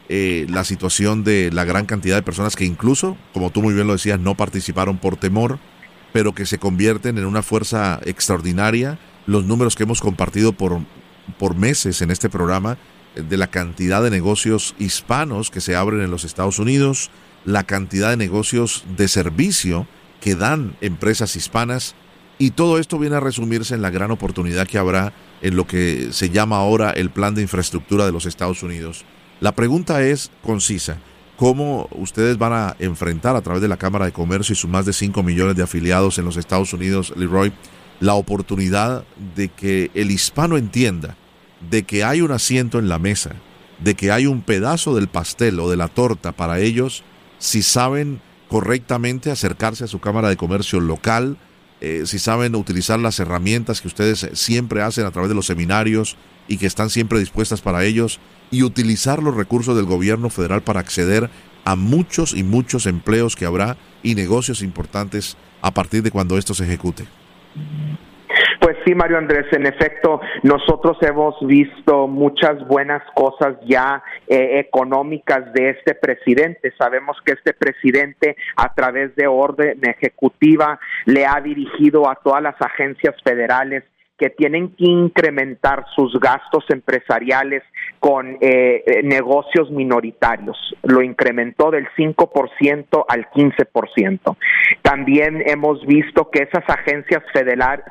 la 0.10 0.64
situación 0.64 1.24
de 1.24 1.52
la 1.52 1.64
gran 1.64 1.86
cantidad 1.86 2.16
de 2.16 2.24
personas 2.24 2.56
que 2.56 2.66
incluso, 2.66 3.16
como 3.32 3.52
tú 3.52 3.62
muy 3.62 3.76
bien 3.76 3.86
lo 3.86 3.94
decías, 3.94 4.20
no 4.20 4.34
participaron 4.34 4.98
por 4.98 5.18
temor, 5.18 5.60
pero 6.12 6.34
que 6.34 6.48
se 6.48 6.58
convierten 6.58 7.20
en 7.20 7.26
una 7.26 7.44
fuerza 7.44 8.00
extraordinaria 8.06 8.98
los 9.26 9.46
números 9.46 9.76
que 9.76 9.84
hemos 9.84 10.02
compartido 10.02 10.54
por, 10.54 10.80
por 11.38 11.56
meses 11.56 12.02
en 12.02 12.12
este 12.12 12.30
programa 12.30 12.78
de 13.16 13.38
la 13.38 13.48
cantidad 13.48 14.04
de 14.04 14.12
negocios 14.12 14.76
hispanos 14.78 15.50
que 15.50 15.62
se 15.62 15.76
abren 15.76 16.02
en 16.02 16.12
los 16.12 16.26
Estados 16.26 16.60
Unidos, 16.60 17.10
la 17.46 17.64
cantidad 17.64 18.10
de 18.10 18.18
negocios 18.18 18.84
de 18.98 19.08
servicio 19.08 19.88
que 20.22 20.36
dan 20.36 20.76
empresas 20.82 21.36
hispanas 21.36 21.96
y 22.38 22.52
todo 22.52 22.80
esto 22.80 23.00
viene 23.00 23.16
a 23.16 23.22
resumirse 23.22 23.76
en 23.76 23.82
la 23.82 23.90
gran 23.90 24.12
oportunidad 24.12 24.68
que 24.68 24.78
habrá 24.78 25.14
en 25.42 25.56
lo 25.56 25.66
que 25.68 26.10
se 26.12 26.30
llama 26.30 26.58
ahora 26.58 26.90
el 26.92 27.10
plan 27.10 27.36
de 27.36 27.42
infraestructura 27.42 28.06
de 28.06 28.12
los 28.12 28.26
Estados 28.26 28.62
Unidos. 28.64 29.06
La 29.40 29.54
pregunta 29.54 30.02
es 30.04 30.32
concisa. 30.44 30.98
¿Cómo 31.38 31.90
ustedes 31.92 32.38
van 32.38 32.54
a 32.54 32.76
enfrentar 32.80 33.36
a 33.36 33.42
través 33.42 33.62
de 33.62 33.68
la 33.68 33.78
Cámara 33.78 34.06
de 34.06 34.14
Comercio 34.14 34.54
y 34.54 34.56
sus 34.56 34.70
más 34.70 34.86
de 34.86 34.94
5 34.94 35.22
millones 35.22 35.56
de 35.56 35.64
afiliados 35.64 36.18
en 36.18 36.26
los 36.26 36.38
Estados 36.38 36.72
Unidos, 36.74 37.14
Leroy, 37.16 37.52
la 38.00 38.16
oportunidad 38.16 39.06
de 39.36 39.50
que 39.50 39.92
el 39.94 40.12
hispano 40.12 40.58
entienda 40.58 41.16
de 41.70 41.84
que 41.84 42.04
hay 42.04 42.22
un 42.22 42.32
asiento 42.32 42.80
en 42.80 42.90
la 42.90 43.00
mesa, 43.00 43.36
de 43.80 43.96
que 43.96 44.12
hay 44.12 44.28
un 44.28 44.42
pedazo 44.42 44.96
del 44.96 45.08
pastel 45.08 45.60
o 45.60 45.70
de 45.70 45.78
la 45.78 45.88
torta 45.88 46.32
para 46.32 46.60
ellos 46.60 47.04
si 47.40 47.62
saben 47.62 48.22
correctamente 48.48 49.32
acercarse 49.32 49.84
a 49.84 49.88
su 49.88 50.00
Cámara 50.00 50.30
de 50.30 50.38
Comercio 50.38 50.80
local, 50.80 51.38
eh, 51.82 52.04
si 52.06 52.20
saben 52.20 52.56
utilizar 52.56 53.00
las 53.00 53.20
herramientas 53.20 53.82
que 53.82 53.88
ustedes 53.88 54.30
siempre 54.34 54.82
hacen 54.82 55.06
a 55.06 55.12
través 55.12 55.30
de 55.30 55.36
los 55.36 55.46
seminarios 55.46 56.16
y 56.48 56.58
que 56.58 56.68
están 56.68 56.90
siempre 56.90 57.20
dispuestas 57.20 57.62
para 57.62 57.84
ellos, 57.84 58.20
y 58.52 58.64
utilizar 58.64 59.22
los 59.22 59.36
recursos 59.36 59.76
del 59.76 59.86
gobierno 59.86 60.30
federal 60.30 60.62
para 60.62 60.80
acceder 60.80 61.30
a 61.66 61.76
muchos 61.76 62.34
y 62.34 62.44
muchos 62.44 62.86
empleos 62.86 63.36
que 63.36 63.46
habrá 63.46 63.78
y 64.04 64.14
negocios 64.14 64.62
importantes 64.62 65.36
a 65.62 65.72
partir 65.72 66.04
de 66.04 66.12
cuando 66.12 66.38
esto 66.38 66.54
se 66.54 66.64
ejecute. 66.64 67.08
Pues 68.60 68.78
sí, 68.86 68.96
Mario 68.96 69.18
Andrés, 69.18 69.46
en 69.52 69.66
efecto, 69.66 70.20
nosotros 70.44 70.98
hemos 71.02 71.36
visto 71.46 72.08
muchas 72.08 72.68
buenas 72.68 73.04
cosas 73.14 73.56
ya 73.66 74.04
eh, 74.28 74.60
económicas 74.60 75.54
de 75.54 75.70
este 75.70 75.94
presidente. 75.94 76.74
Sabemos 76.78 77.18
que 77.24 77.34
este 77.34 77.54
presidente, 77.54 78.36
a 78.56 78.74
través 78.74 79.16
de 79.16 79.28
orden 79.28 79.80
ejecutiva, 79.84 80.80
le 81.06 81.26
ha 81.26 81.40
dirigido 81.42 82.10
a 82.10 82.16
todas 82.16 82.42
las 82.42 82.60
agencias 82.60 83.16
federales 83.24 83.84
que 84.18 84.30
tienen 84.30 84.70
que 84.76 84.86
incrementar 84.86 85.86
sus 85.96 86.18
gastos 86.20 86.64
empresariales 86.70 87.64
con 88.00 88.38
eh, 88.40 88.84
eh, 88.86 89.04
negocios 89.04 89.70
minoritarios. 89.72 90.58
Lo 90.84 91.02
incrementó 91.02 91.72
del 91.72 91.88
5% 91.98 93.06
al 93.08 93.30
15%. 93.32 94.38
También 94.82 95.44
hemos 95.46 95.86
visto 95.86 96.30
que 96.30 96.44
esas 96.44 96.64
agencias 96.68 97.24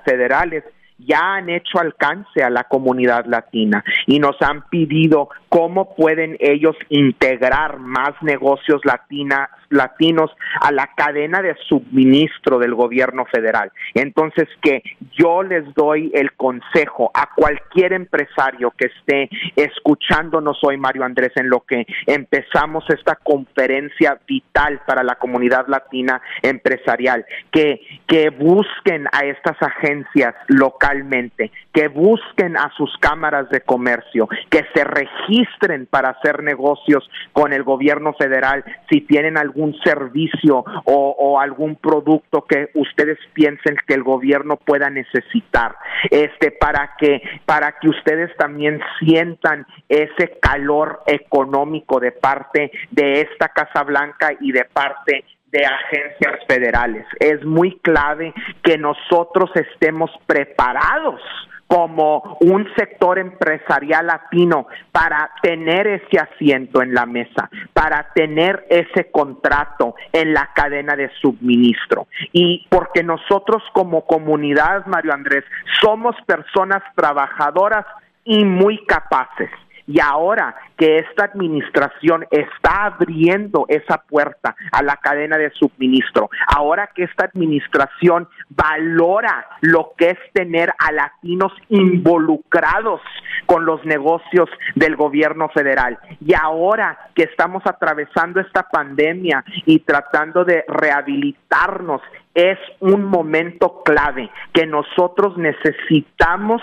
federales 0.04 0.64
ya 0.98 1.34
han 1.34 1.50
hecho 1.50 1.78
alcance 1.78 2.42
a 2.42 2.50
la 2.50 2.64
comunidad 2.64 3.26
latina 3.26 3.84
y 4.06 4.18
nos 4.18 4.40
han 4.40 4.62
pedido 4.68 5.28
cómo 5.54 5.94
pueden 5.94 6.36
ellos 6.40 6.74
integrar 6.88 7.78
más 7.78 8.10
negocios 8.22 8.80
latinas, 8.84 9.48
latinos 9.70 10.32
a 10.60 10.72
la 10.72 10.90
cadena 10.96 11.42
de 11.42 11.54
suministro 11.68 12.58
del 12.58 12.74
gobierno 12.74 13.24
federal. 13.26 13.70
Entonces, 13.94 14.48
que 14.60 14.82
yo 15.12 15.44
les 15.44 15.72
doy 15.74 16.10
el 16.12 16.32
consejo 16.32 17.12
a 17.14 17.28
cualquier 17.36 17.92
empresario 17.92 18.72
que 18.76 18.86
esté 18.86 19.30
escuchándonos 19.54 20.58
hoy, 20.64 20.76
Mario 20.76 21.04
Andrés, 21.04 21.30
en 21.36 21.48
lo 21.48 21.60
que 21.60 21.86
empezamos 22.06 22.84
esta 22.90 23.14
conferencia 23.14 24.18
vital 24.26 24.80
para 24.84 25.04
la 25.04 25.14
comunidad 25.14 25.68
latina 25.68 26.20
empresarial, 26.42 27.24
que, 27.52 27.80
que 28.08 28.30
busquen 28.30 29.06
a 29.12 29.20
estas 29.24 29.56
agencias 29.62 30.34
localmente, 30.48 31.52
que 31.72 31.86
busquen 31.86 32.56
a 32.56 32.72
sus 32.76 32.90
cámaras 32.98 33.48
de 33.50 33.60
comercio, 33.60 34.28
que 34.50 34.64
se 34.74 34.82
registren 34.82 35.43
para 35.90 36.10
hacer 36.10 36.42
negocios 36.42 37.08
con 37.32 37.52
el 37.52 37.62
gobierno 37.62 38.12
federal 38.14 38.64
si 38.90 39.00
tienen 39.02 39.38
algún 39.38 39.74
servicio 39.82 40.64
o, 40.84 41.40
algún 41.40 41.76
producto 41.76 42.44
que 42.44 42.70
ustedes 42.74 43.18
piensen 43.32 43.76
que 43.86 43.94
el 43.94 44.02
gobierno 44.02 44.56
pueda 44.56 44.88
necesitar, 44.88 45.76
este 46.10 46.50
para 46.52 46.92
que 46.98 47.22
para 47.44 47.72
que 47.80 47.88
ustedes 47.88 48.34
también 48.36 48.80
sientan 49.00 49.66
ese 49.88 50.38
calor 50.40 51.02
económico 51.06 51.98
de 51.98 52.12
parte 52.12 52.70
de 52.90 53.22
esta 53.22 53.48
Casa 53.48 53.82
Blanca 53.82 54.30
y 54.40 54.52
de 54.52 54.64
parte 54.64 55.24
de 55.50 55.64
agencias 55.64 56.46
federales. 56.48 57.06
Es 57.20 57.44
muy 57.44 57.78
clave 57.80 58.32
que 58.62 58.78
nosotros 58.78 59.50
estemos 59.54 60.10
preparados 60.26 61.20
como 61.66 62.36
un 62.40 62.68
sector 62.76 63.18
empresarial 63.18 64.06
latino 64.06 64.66
para 64.92 65.30
tener 65.42 65.86
ese 65.86 66.18
asiento 66.18 66.82
en 66.82 66.94
la 66.94 67.06
mesa, 67.06 67.48
para 67.72 68.10
tener 68.14 68.66
ese 68.68 69.10
contrato 69.10 69.94
en 70.12 70.34
la 70.34 70.50
cadena 70.54 70.94
de 70.96 71.10
suministro. 71.20 72.06
Y 72.32 72.66
porque 72.68 73.02
nosotros 73.02 73.62
como 73.72 74.06
comunidad, 74.06 74.86
Mario 74.86 75.12
Andrés, 75.12 75.44
somos 75.80 76.14
personas 76.26 76.82
trabajadoras 76.94 77.86
y 78.24 78.44
muy 78.44 78.84
capaces. 78.86 79.50
Y 79.86 80.00
ahora 80.00 80.56
que 80.76 80.98
esta 80.98 81.24
administración 81.24 82.26
está 82.30 82.86
abriendo 82.86 83.66
esa 83.68 83.98
puerta 83.98 84.56
a 84.72 84.82
la 84.82 84.96
cadena 84.96 85.36
de 85.36 85.50
suministro, 85.50 86.30
ahora 86.54 86.90
que 86.94 87.04
esta 87.04 87.26
administración 87.26 88.28
valora 88.48 89.46
lo 89.60 89.92
que 89.96 90.10
es 90.10 90.18
tener 90.32 90.72
a 90.78 90.92
latinos 90.92 91.52
involucrados 91.68 93.00
con 93.46 93.64
los 93.64 93.84
negocios 93.84 94.48
del 94.74 94.96
gobierno 94.96 95.48
federal, 95.50 95.98
y 96.20 96.34
ahora 96.34 96.98
que 97.14 97.24
estamos 97.24 97.62
atravesando 97.66 98.40
esta 98.40 98.64
pandemia 98.68 99.44
y 99.66 99.80
tratando 99.80 100.44
de 100.44 100.64
rehabilitarnos 100.68 102.02
es 102.34 102.58
un 102.80 103.04
momento 103.04 103.82
clave 103.84 104.28
que 104.52 104.66
nosotros 104.66 105.36
necesitamos 105.36 106.60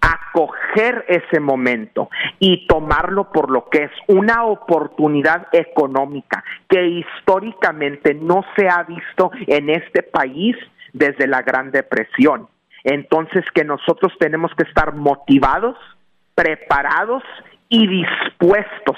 acoger 0.00 1.04
ese 1.08 1.40
momento 1.40 2.08
y 2.38 2.66
tomarlo 2.66 3.30
lo 3.50 3.68
que 3.68 3.84
es 3.84 3.90
una 4.08 4.44
oportunidad 4.44 5.48
económica 5.52 6.42
que 6.68 6.86
históricamente 6.86 8.14
no 8.14 8.44
se 8.56 8.68
ha 8.68 8.82
visto 8.84 9.30
en 9.46 9.70
este 9.70 10.02
país 10.02 10.56
desde 10.92 11.26
la 11.26 11.42
Gran 11.42 11.70
Depresión. 11.70 12.48
Entonces 12.84 13.44
que 13.54 13.64
nosotros 13.64 14.12
tenemos 14.18 14.52
que 14.56 14.64
estar 14.64 14.94
motivados, 14.94 15.76
preparados 16.34 17.22
y 17.68 17.86
dispuestos 17.86 18.96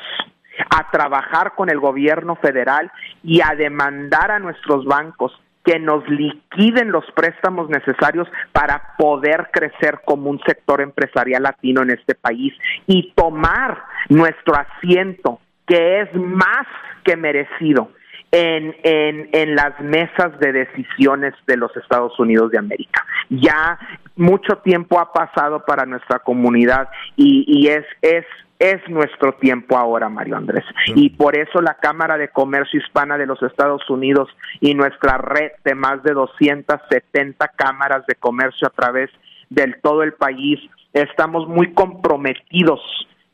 a 0.71 0.91
trabajar 0.91 1.55
con 1.55 1.71
el 1.71 1.81
gobierno 1.81 2.37
federal 2.37 2.91
y 3.23 3.41
a 3.41 3.55
demandar 3.57 4.31
a 4.31 4.39
nuestros 4.39 4.85
bancos 4.85 5.33
que 5.65 5.79
nos 5.79 6.09
liquiden 6.09 6.91
los 6.91 7.05
préstamos 7.13 7.69
necesarios 7.69 8.29
para 8.53 8.95
poder 8.99 9.51
crecer 9.53 10.01
como 10.05 10.31
un 10.31 10.41
sector 10.47 10.81
empresarial 10.81 11.43
latino 11.43 11.83
en 11.83 11.91
este 11.91 12.15
país 12.15 12.53
y 12.87 13.13
tomar 13.15 13.83
nuestro 14.09 14.55
asiento, 14.55 15.41
que 15.67 16.01
es 16.01 16.15
más 16.15 16.67
que 17.05 17.17
merecido. 17.17 17.91
En, 18.35 18.75
en, 18.83 19.29
en 19.33 19.55
las 19.55 19.79
mesas 19.81 20.39
de 20.41 20.53
decisiones 20.53 21.35
de 21.47 21.59
los 21.59 21.77
Estados 21.77 22.19
Unidos 22.19 22.51
de 22.51 22.57
América. 22.57 23.05
Ya 23.29 23.79
mucho 24.17 24.57
tiempo 24.65 24.99
ha 24.99 25.13
pasado 25.13 25.67
para 25.67 25.85
nuestra 25.85 26.19
comunidad 26.21 26.89
y, 27.15 27.45
y 27.47 27.69
es, 27.69 27.85
es 28.01 28.25
es 28.63 28.89
nuestro 28.89 29.33
tiempo 29.35 29.77
ahora, 29.77 30.09
Mario 30.09 30.37
Andrés. 30.37 30.65
Y 30.95 31.11
por 31.11 31.37
eso 31.37 31.61
la 31.61 31.75
Cámara 31.75 32.17
de 32.17 32.29
Comercio 32.29 32.79
Hispana 32.79 33.19
de 33.19 33.27
los 33.27 33.43
Estados 33.43 33.83
Unidos 33.91 34.29
y 34.61 34.75
nuestra 34.75 35.19
red 35.19 35.51
de 35.65 35.75
más 35.75 36.01
de 36.05 36.13
270 36.13 37.49
cámaras 37.57 38.07
de 38.07 38.15
comercio 38.15 38.69
a 38.69 38.71
través 38.71 39.11
del 39.51 39.81
todo 39.83 40.05
el 40.05 40.13
país, 40.13 40.61
estamos 40.93 41.49
muy 41.49 41.75
comprometidos 41.75 42.81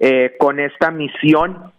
eh, 0.00 0.35
con 0.38 0.61
esta 0.61 0.90
misión 0.90 1.73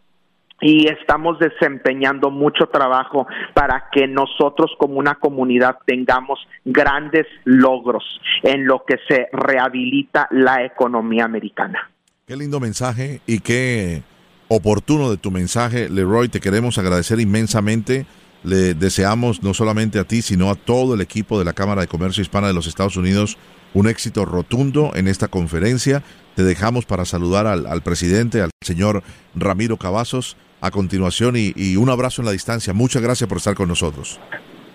y 0.61 0.87
estamos 0.87 1.39
desempeñando 1.39 2.29
mucho 2.29 2.67
trabajo 2.67 3.25
para 3.55 3.89
que 3.91 4.07
nosotros 4.07 4.71
como 4.77 4.99
una 4.99 5.15
comunidad 5.15 5.77
tengamos 5.85 6.39
grandes 6.65 7.25
logros 7.45 8.03
en 8.43 8.67
lo 8.67 8.83
que 8.85 8.97
se 9.07 9.27
rehabilita 9.33 10.27
la 10.29 10.63
economía 10.63 11.25
americana. 11.25 11.89
Qué 12.29 12.35
lindo 12.35 12.59
mensaje 12.59 13.21
y 13.25 13.39
qué 13.39 14.03
oportuno 14.49 15.09
de 15.09 15.17
tu 15.17 15.31
mensaje, 15.31 15.89
Leroy. 15.89 16.29
Te 16.29 16.39
queremos 16.39 16.77
agradecer 16.77 17.19
inmensamente. 17.19 18.05
Le 18.43 18.75
deseamos 18.75 19.41
no 19.41 19.55
solamente 19.55 19.97
a 19.97 20.03
ti, 20.03 20.21
sino 20.21 20.51
a 20.51 20.55
todo 20.55 20.93
el 20.93 21.01
equipo 21.01 21.39
de 21.39 21.45
la 21.45 21.53
Cámara 21.53 21.81
de 21.81 21.87
Comercio 21.87 22.21
Hispana 22.21 22.45
de 22.45 22.53
los 22.53 22.67
Estados 22.67 22.97
Unidos 22.97 23.39
un 23.73 23.87
éxito 23.87 24.25
rotundo 24.25 24.91
en 24.93 25.07
esta 25.07 25.27
conferencia. 25.27 26.03
Te 26.35 26.43
dejamos 26.43 26.85
para 26.85 27.03
saludar 27.03 27.47
al, 27.47 27.81
presidente, 27.81 28.43
al 28.43 28.51
señor 28.61 29.01
Ramiro 29.33 29.77
Cavazos, 29.77 30.37
a 30.61 30.69
continuación 30.69 31.35
y, 31.35 31.53
y 31.55 31.77
un 31.77 31.89
abrazo 31.89 32.21
en 32.21 32.27
la 32.27 32.31
distancia. 32.31 32.73
Muchas 32.73 33.01
gracias 33.01 33.27
por 33.27 33.39
estar 33.39 33.55
con 33.55 33.67
nosotros. 33.67 34.19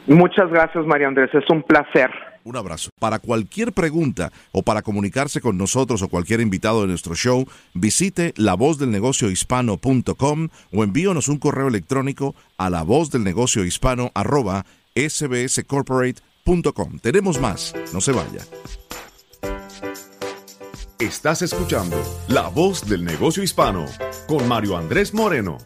Muchas 0.08 0.50
gracias, 0.50 0.84
María 0.86 1.06
Andrés. 1.06 1.30
Es 1.32 1.48
un 1.48 1.62
placer 1.62 2.10
Un 2.44 2.56
abrazo. 2.56 2.90
Para 3.00 3.18
cualquier 3.20 3.72
pregunta 3.72 4.30
o 4.52 4.62
para 4.62 4.82
comunicarse 4.82 5.40
con 5.40 5.56
nosotros 5.56 6.02
o 6.02 6.08
cualquier 6.08 6.42
invitado 6.42 6.82
de 6.82 6.88
nuestro 6.88 7.14
show, 7.14 7.48
visite 7.72 8.34
lavozdelnegociohispano.com 8.36 10.48
o 10.70 10.84
envíonos 10.84 11.28
un 11.28 11.38
correo 11.38 11.68
electrónico 11.68 12.34
a 12.58 12.68
lavozdelnegociohispano 12.68 14.12
arroba 14.14 14.66
sbscorporate.com. 14.94 16.98
Tenemos 17.00 17.40
más, 17.40 17.72
no 17.94 18.02
se 18.02 18.12
vaya. 18.12 18.42
Estás 20.98 21.40
escuchando 21.40 21.96
La 22.28 22.48
Voz 22.48 22.86
del 22.86 23.06
Negocio 23.06 23.42
Hispano 23.42 23.86
con 24.28 24.46
Mario 24.46 24.76
Andrés 24.76 25.14
Moreno. 25.14 25.56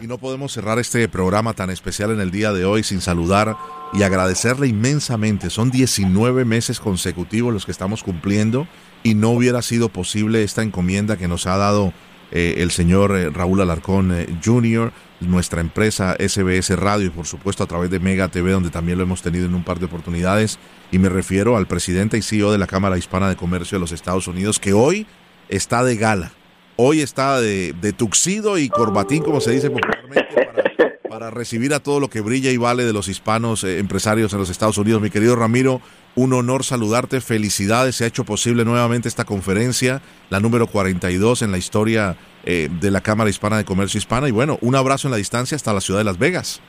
Y 0.00 0.06
no 0.06 0.16
podemos 0.16 0.52
cerrar 0.52 0.78
este 0.78 1.06
programa 1.08 1.52
tan 1.52 1.68
especial 1.68 2.10
en 2.10 2.20
el 2.20 2.30
día 2.30 2.52
de 2.52 2.64
hoy 2.64 2.82
sin 2.82 3.02
saludar 3.02 3.54
y 3.94 4.02
agradecerle 4.02 4.66
inmensamente. 4.66 5.50
Son 5.50 5.70
19 5.70 6.44
meses 6.44 6.80
consecutivos 6.80 7.52
los 7.52 7.64
que 7.64 7.72
estamos 7.72 8.02
cumpliendo 8.02 8.66
y 9.02 9.14
no 9.14 9.30
hubiera 9.30 9.62
sido 9.62 9.88
posible 9.88 10.42
esta 10.42 10.62
encomienda 10.62 11.16
que 11.16 11.28
nos 11.28 11.46
ha 11.46 11.56
dado 11.56 11.92
eh, 12.32 12.56
el 12.58 12.70
señor 12.70 13.16
eh, 13.16 13.30
Raúl 13.30 13.60
Alarcón 13.60 14.12
eh, 14.12 14.26
Jr., 14.44 14.92
nuestra 15.20 15.60
empresa 15.60 16.16
SBS 16.18 16.76
Radio 16.76 17.06
y 17.06 17.10
por 17.10 17.26
supuesto 17.26 17.62
a 17.62 17.66
través 17.66 17.88
de 17.90 18.00
Mega 18.00 18.28
TV 18.28 18.50
donde 18.50 18.70
también 18.70 18.98
lo 18.98 19.04
hemos 19.04 19.22
tenido 19.22 19.46
en 19.46 19.54
un 19.54 19.64
par 19.64 19.78
de 19.78 19.86
oportunidades 19.86 20.58
y 20.90 20.98
me 20.98 21.08
refiero 21.08 21.56
al 21.56 21.66
presidente 21.66 22.18
y 22.18 22.22
CEO 22.22 22.52
de 22.52 22.58
la 22.58 22.66
Cámara 22.66 22.98
Hispana 22.98 23.28
de 23.28 23.36
Comercio 23.36 23.76
de 23.76 23.80
los 23.80 23.92
Estados 23.92 24.26
Unidos 24.28 24.58
que 24.58 24.74
hoy 24.74 25.06
está 25.48 25.82
de 25.82 25.96
gala 25.96 26.32
Hoy 26.76 27.02
está 27.02 27.40
de, 27.40 27.94
tuxido 27.96 28.58
y 28.58 28.68
corbatín, 28.68 29.22
como 29.22 29.40
se 29.40 29.52
dice 29.52 29.70
popularmente, 29.70 30.26
para, 30.44 30.73
recibir 31.18 31.72
a 31.74 31.80
todo 31.80 32.00
lo 32.00 32.08
que 32.08 32.20
brilla 32.20 32.50
y 32.50 32.56
vale 32.56 32.84
de 32.84 32.92
los 32.92 33.08
hispanos 33.08 33.64
eh, 33.64 33.78
empresarios 33.78 34.32
en 34.32 34.40
los 34.40 34.50
Estados 34.50 34.78
Unidos. 34.78 35.00
Mi 35.00 35.10
querido 35.10 35.36
Ramiro, 35.36 35.80
un 36.16 36.32
honor 36.32 36.64
saludarte. 36.64 37.20
Felicidades. 37.20 37.96
Se 37.96 38.04
ha 38.04 38.06
hecho 38.06 38.24
posible 38.24 38.64
nuevamente 38.64 39.08
esta 39.08 39.24
conferencia, 39.24 40.00
la 40.30 40.40
número 40.40 40.66
42 40.66 41.42
en 41.42 41.52
la 41.52 41.58
historia 41.58 42.16
eh, 42.44 42.68
de 42.80 42.90
la 42.90 43.00
Cámara 43.00 43.30
Hispana 43.30 43.56
de 43.56 43.64
Comercio 43.64 43.98
Hispana. 43.98 44.28
Y 44.28 44.32
bueno, 44.32 44.58
un 44.60 44.74
abrazo 44.74 45.08
en 45.08 45.12
la 45.12 45.18
distancia 45.18 45.56
hasta 45.56 45.72
la 45.72 45.80
ciudad 45.80 46.00
de 46.00 46.04
Las 46.04 46.18
Vegas. 46.18 46.62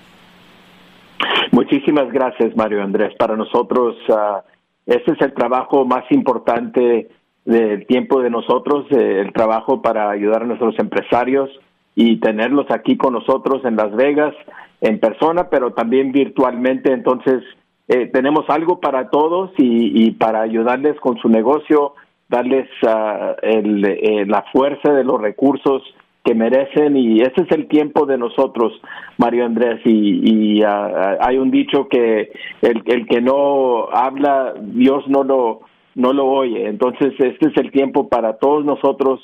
Muchísimas 1.52 2.12
gracias, 2.12 2.56
Mario 2.56 2.84
Andrés. 2.84 3.14
Para 3.18 3.36
nosotros, 3.36 3.96
uh, 4.10 4.42
este 4.86 5.14
es 5.14 5.22
el 5.22 5.34
trabajo 5.34 5.86
más 5.86 6.04
importante 6.12 7.10
del 7.46 7.86
tiempo 7.88 8.22
de 8.22 8.30
nosotros, 8.30 8.86
eh, 8.92 9.22
el 9.22 9.32
trabajo 9.32 9.82
para 9.82 10.10
ayudar 10.10 10.44
a 10.44 10.46
nuestros 10.46 10.78
empresarios 10.80 11.50
y 11.96 12.18
tenerlos 12.18 12.70
aquí 12.70 12.98
con 12.98 13.14
nosotros 13.14 13.64
en 13.66 13.78
Las 13.78 13.96
Vegas, 13.96 14.36
en 14.82 15.00
persona, 15.00 15.50
pero 15.50 15.72
también 15.72 16.12
virtualmente. 16.12 16.92
Entonces, 16.92 17.42
eh, 17.88 18.08
tenemos 18.08 18.46
algo 18.50 18.80
para 18.80 19.10
todos 19.10 19.52
y, 19.58 20.12
para 20.12 20.42
ayudarles 20.42 21.00
con 21.00 21.18
su 21.18 21.30
negocio, 21.30 21.94
darles 22.28 22.68
uh, 22.84 23.36
el, 23.42 23.86
eh, 23.86 24.26
la 24.28 24.44
fuerza 24.52 24.92
de 24.92 25.04
los 25.04 25.22
recursos 25.22 25.84
que 26.24 26.34
merecen 26.34 26.98
y 26.98 27.22
ese 27.22 27.44
es 27.44 27.52
el 27.52 27.68
tiempo 27.68 28.08
de 28.08 28.18
nosotros, 28.18 28.74
Mario 29.20 29.46
Andrés, 29.46 29.80
y, 29.86 30.58
y 30.58 30.64
uh, 30.64 31.18
hay 31.22 31.38
un 31.38 31.52
dicho 31.52 31.88
que 31.88 32.32
el, 32.62 32.82
el 32.86 33.06
que 33.06 33.22
no 33.22 33.88
habla, 33.92 34.56
Dios 34.60 35.08
no 35.08 35.24
lo 35.24 35.62
no 35.94 36.12
lo 36.12 36.26
oye. 36.26 36.68
Entonces, 36.68 37.14
este 37.20 37.48
es 37.48 37.58
el 37.58 37.72
tiempo 37.72 38.10
para 38.10 38.34
todos 38.34 38.66
nosotros 38.66 39.22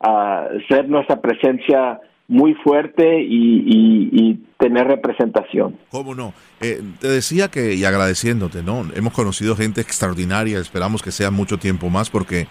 a, 0.00 0.46
hacer 0.64 0.88
nuestra 0.88 1.20
presencia 1.20 2.00
muy 2.28 2.54
fuerte 2.54 3.20
y, 3.22 4.40
tener 4.58 4.86
representación. 4.86 5.76
¿Cómo 5.90 6.14
no? 6.14 6.32
Eh, 6.60 6.80
te 6.98 7.08
decía 7.08 7.48
que, 7.48 7.74
y 7.74 7.84
agradeciéndote, 7.84 8.62
¿no? 8.62 8.86
Hemos 8.94 9.12
conocido 9.12 9.54
gente 9.56 9.82
extraordinaria, 9.82 10.58
esperamos 10.58 11.02
que 11.02 11.10
sea 11.10 11.30
mucho 11.30 11.58
tiempo 11.58 11.90
más 11.90 12.08
porque 12.08 12.46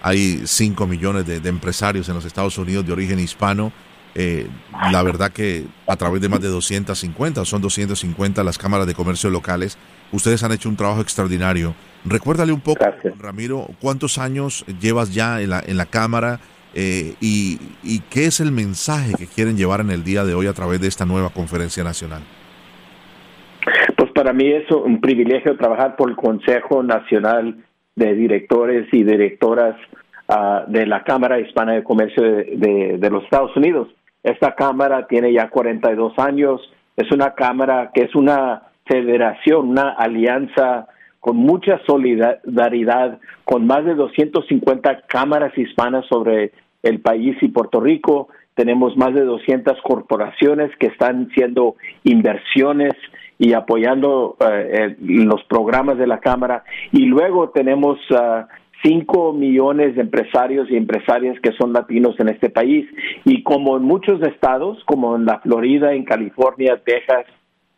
hay 0.00 0.40
5 0.46 0.86
millones 0.86 1.26
de, 1.26 1.40
de, 1.40 1.48
empresarios 1.50 2.08
en 2.08 2.14
los 2.14 2.24
Estados 2.24 2.56
Unidos 2.56 2.86
de 2.86 2.92
origen 2.94 3.18
hispano. 3.18 3.70
Eh, 4.14 4.46
la 4.90 5.02
verdad 5.02 5.30
que 5.30 5.66
a 5.86 5.96
través 5.96 6.22
de 6.22 6.30
más 6.30 6.40
de 6.40 6.48
250, 6.48 7.44
son 7.44 7.60
250 7.60 8.42
las 8.42 8.56
cámaras 8.56 8.86
de 8.86 8.94
comercio 8.94 9.28
locales, 9.28 9.76
ustedes 10.10 10.42
han 10.42 10.52
hecho 10.52 10.70
un 10.70 10.76
trabajo 10.76 11.02
extraordinario 11.02 11.74
Recuérdale 12.04 12.52
un 12.52 12.60
poco, 12.60 12.84
Ramiro, 13.18 13.68
cuántos 13.80 14.18
años 14.18 14.64
llevas 14.80 15.12
ya 15.12 15.40
en 15.40 15.50
la, 15.50 15.62
en 15.66 15.76
la 15.76 15.86
Cámara 15.86 16.40
eh, 16.74 17.14
y, 17.20 17.58
y, 17.82 18.00
qué 18.10 18.26
es 18.26 18.40
el 18.40 18.52
mensaje 18.52 19.14
que 19.18 19.26
quieren 19.26 19.56
llevar 19.56 19.80
en 19.80 19.90
el 19.90 20.04
día 20.04 20.24
de 20.24 20.34
hoy 20.34 20.46
a 20.46 20.52
través 20.52 20.80
de 20.80 20.88
esta 20.88 21.06
nueva 21.06 21.30
conferencia 21.30 21.82
nacional. 21.82 22.22
Pues 23.96 24.12
para 24.12 24.32
mí 24.32 24.46
es 24.46 24.70
un 24.70 25.00
privilegio 25.00 25.56
trabajar 25.56 25.96
por 25.96 26.10
el 26.10 26.16
Consejo 26.16 26.82
Nacional 26.82 27.56
de 27.96 28.14
Directores 28.14 28.86
y 28.92 29.02
Directoras 29.02 29.76
ah, 30.28 30.64
de 30.68 30.86
la 30.86 31.02
Cámara 31.02 31.40
Hispana 31.40 31.72
de 31.72 31.82
Comercio 31.82 32.22
de, 32.22 32.96
de, 32.98 33.10
los 33.10 33.24
Estados 33.24 33.56
Unidos. 33.56 33.88
Esta 34.22 34.54
Cámara 34.54 35.06
tiene 35.06 35.32
ya 35.32 35.48
42 35.48 36.18
años, 36.18 36.60
es 36.96 37.10
una 37.10 37.34
Cámara 37.34 37.90
que 37.92 38.02
es 38.02 38.14
una 38.14 38.62
federación, 38.86 39.70
una 39.70 39.90
alianza 39.90 40.86
con 41.20 41.36
mucha 41.36 41.80
solidaridad, 41.86 43.18
con 43.44 43.66
más 43.66 43.84
de 43.84 43.94
250 43.94 45.02
cámaras 45.08 45.56
hispanas 45.56 46.06
sobre 46.06 46.52
el 46.82 47.00
país 47.00 47.36
y 47.40 47.48
Puerto 47.48 47.80
Rico. 47.80 48.28
Tenemos 48.54 48.96
más 48.96 49.14
de 49.14 49.24
200 49.24 49.78
corporaciones 49.82 50.70
que 50.78 50.86
están 50.86 51.28
haciendo 51.30 51.76
inversiones 52.04 52.94
y 53.38 53.52
apoyando 53.52 54.36
eh, 54.40 54.96
los 55.00 55.42
programas 55.44 55.98
de 55.98 56.06
la 56.06 56.18
Cámara. 56.18 56.64
Y 56.92 57.06
luego 57.06 57.50
tenemos 57.50 57.98
uh, 58.10 58.46
5 58.82 59.32
millones 59.32 59.94
de 59.94 60.02
empresarios 60.02 60.68
y 60.70 60.76
empresarias 60.76 61.38
que 61.40 61.52
son 61.52 61.72
latinos 61.72 62.18
en 62.18 62.28
este 62.28 62.50
país. 62.50 62.88
Y 63.24 63.42
como 63.42 63.76
en 63.76 63.84
muchos 63.84 64.20
estados, 64.22 64.82
como 64.84 65.16
en 65.16 65.24
la 65.24 65.40
Florida, 65.40 65.92
en 65.92 66.04
California, 66.04 66.80
Texas, 66.84 67.26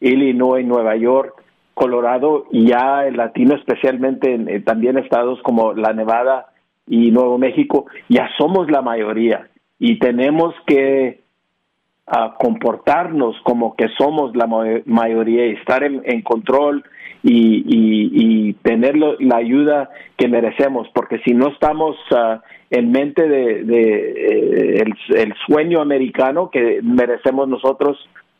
Illinois, 0.00 0.64
Nueva 0.64 0.96
York, 0.96 1.39
Colorado 1.74 2.46
y 2.50 2.66
ya 2.66 3.06
el 3.06 3.16
latino, 3.16 3.54
especialmente 3.54 4.34
en, 4.34 4.48
eh, 4.48 4.60
también 4.60 4.98
estados 4.98 5.40
como 5.42 5.72
la 5.72 5.92
Nevada 5.92 6.46
y 6.86 7.10
Nuevo 7.10 7.38
México, 7.38 7.86
ya 8.08 8.28
somos 8.36 8.70
la 8.70 8.82
mayoría 8.82 9.48
y 9.78 9.98
tenemos 9.98 10.54
que 10.66 11.20
ah, 12.06 12.36
comportarnos 12.38 13.36
como 13.44 13.74
que 13.74 13.88
somos 13.98 14.36
la 14.36 14.46
mayoría 14.46 15.46
y 15.46 15.52
estar 15.52 15.82
en, 15.82 16.22
control 16.22 16.84
y, 17.22 18.52
tener 18.62 18.96
la 18.96 19.36
ayuda 19.36 19.90
que 20.16 20.28
merecemos, 20.28 20.88
porque 20.94 21.18
si 21.24 21.32
no 21.32 21.48
estamos 21.48 21.96
ah, 22.14 22.42
en 22.70 22.92
mente 22.92 23.26
de, 23.26 23.60
eh, 23.60 24.84
el, 25.16 25.34
sueño 25.46 25.80
americano 25.80 26.50
que 26.50 26.80
merecemos 26.82 27.48
nosotros, 27.48 27.96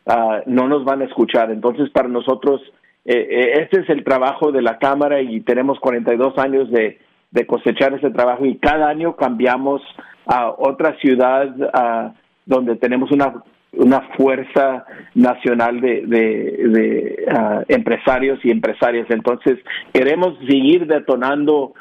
ah, 0.07 0.43
no 0.47 0.69
nos 0.69 0.85
van 0.85 1.03
a 1.03 1.07
escuchar. 1.07 1.51
Entonces, 1.51 1.91
para 1.91 2.09
nosotros 2.09 2.61
este 3.05 3.81
es 3.81 3.89
el 3.89 4.05
trabajo 4.05 4.53
de 4.53 4.63
la 4.63 4.79
Cámara 4.79 5.21
y 5.21 5.41
tenemos 5.41 5.81
42 5.81 6.39
años 6.39 6.71
de, 6.71 6.99
cosechar 7.47 7.95
ese 7.95 8.11
trabajo 8.11 8.45
y 8.45 8.59
cada 8.59 8.89
año 8.89 9.17
cambiamos 9.17 9.83
a 10.27 10.51
otra 10.51 10.97
ciudad 10.99 11.49
donde 12.45 12.77
tenemos 12.77 13.11
una 13.13 13.43
una 13.73 14.01
fuerza 14.17 14.85
nacional 15.15 15.81
de, 15.81 16.03
de, 16.07 17.27
ah, 17.31 17.63
empresarios 17.69 18.39
y 18.45 18.51
empresarias. 18.51 19.07
Entonces, 19.11 19.59
queremos 19.93 20.37
seguir 20.41 20.87
detonando 20.87 21.75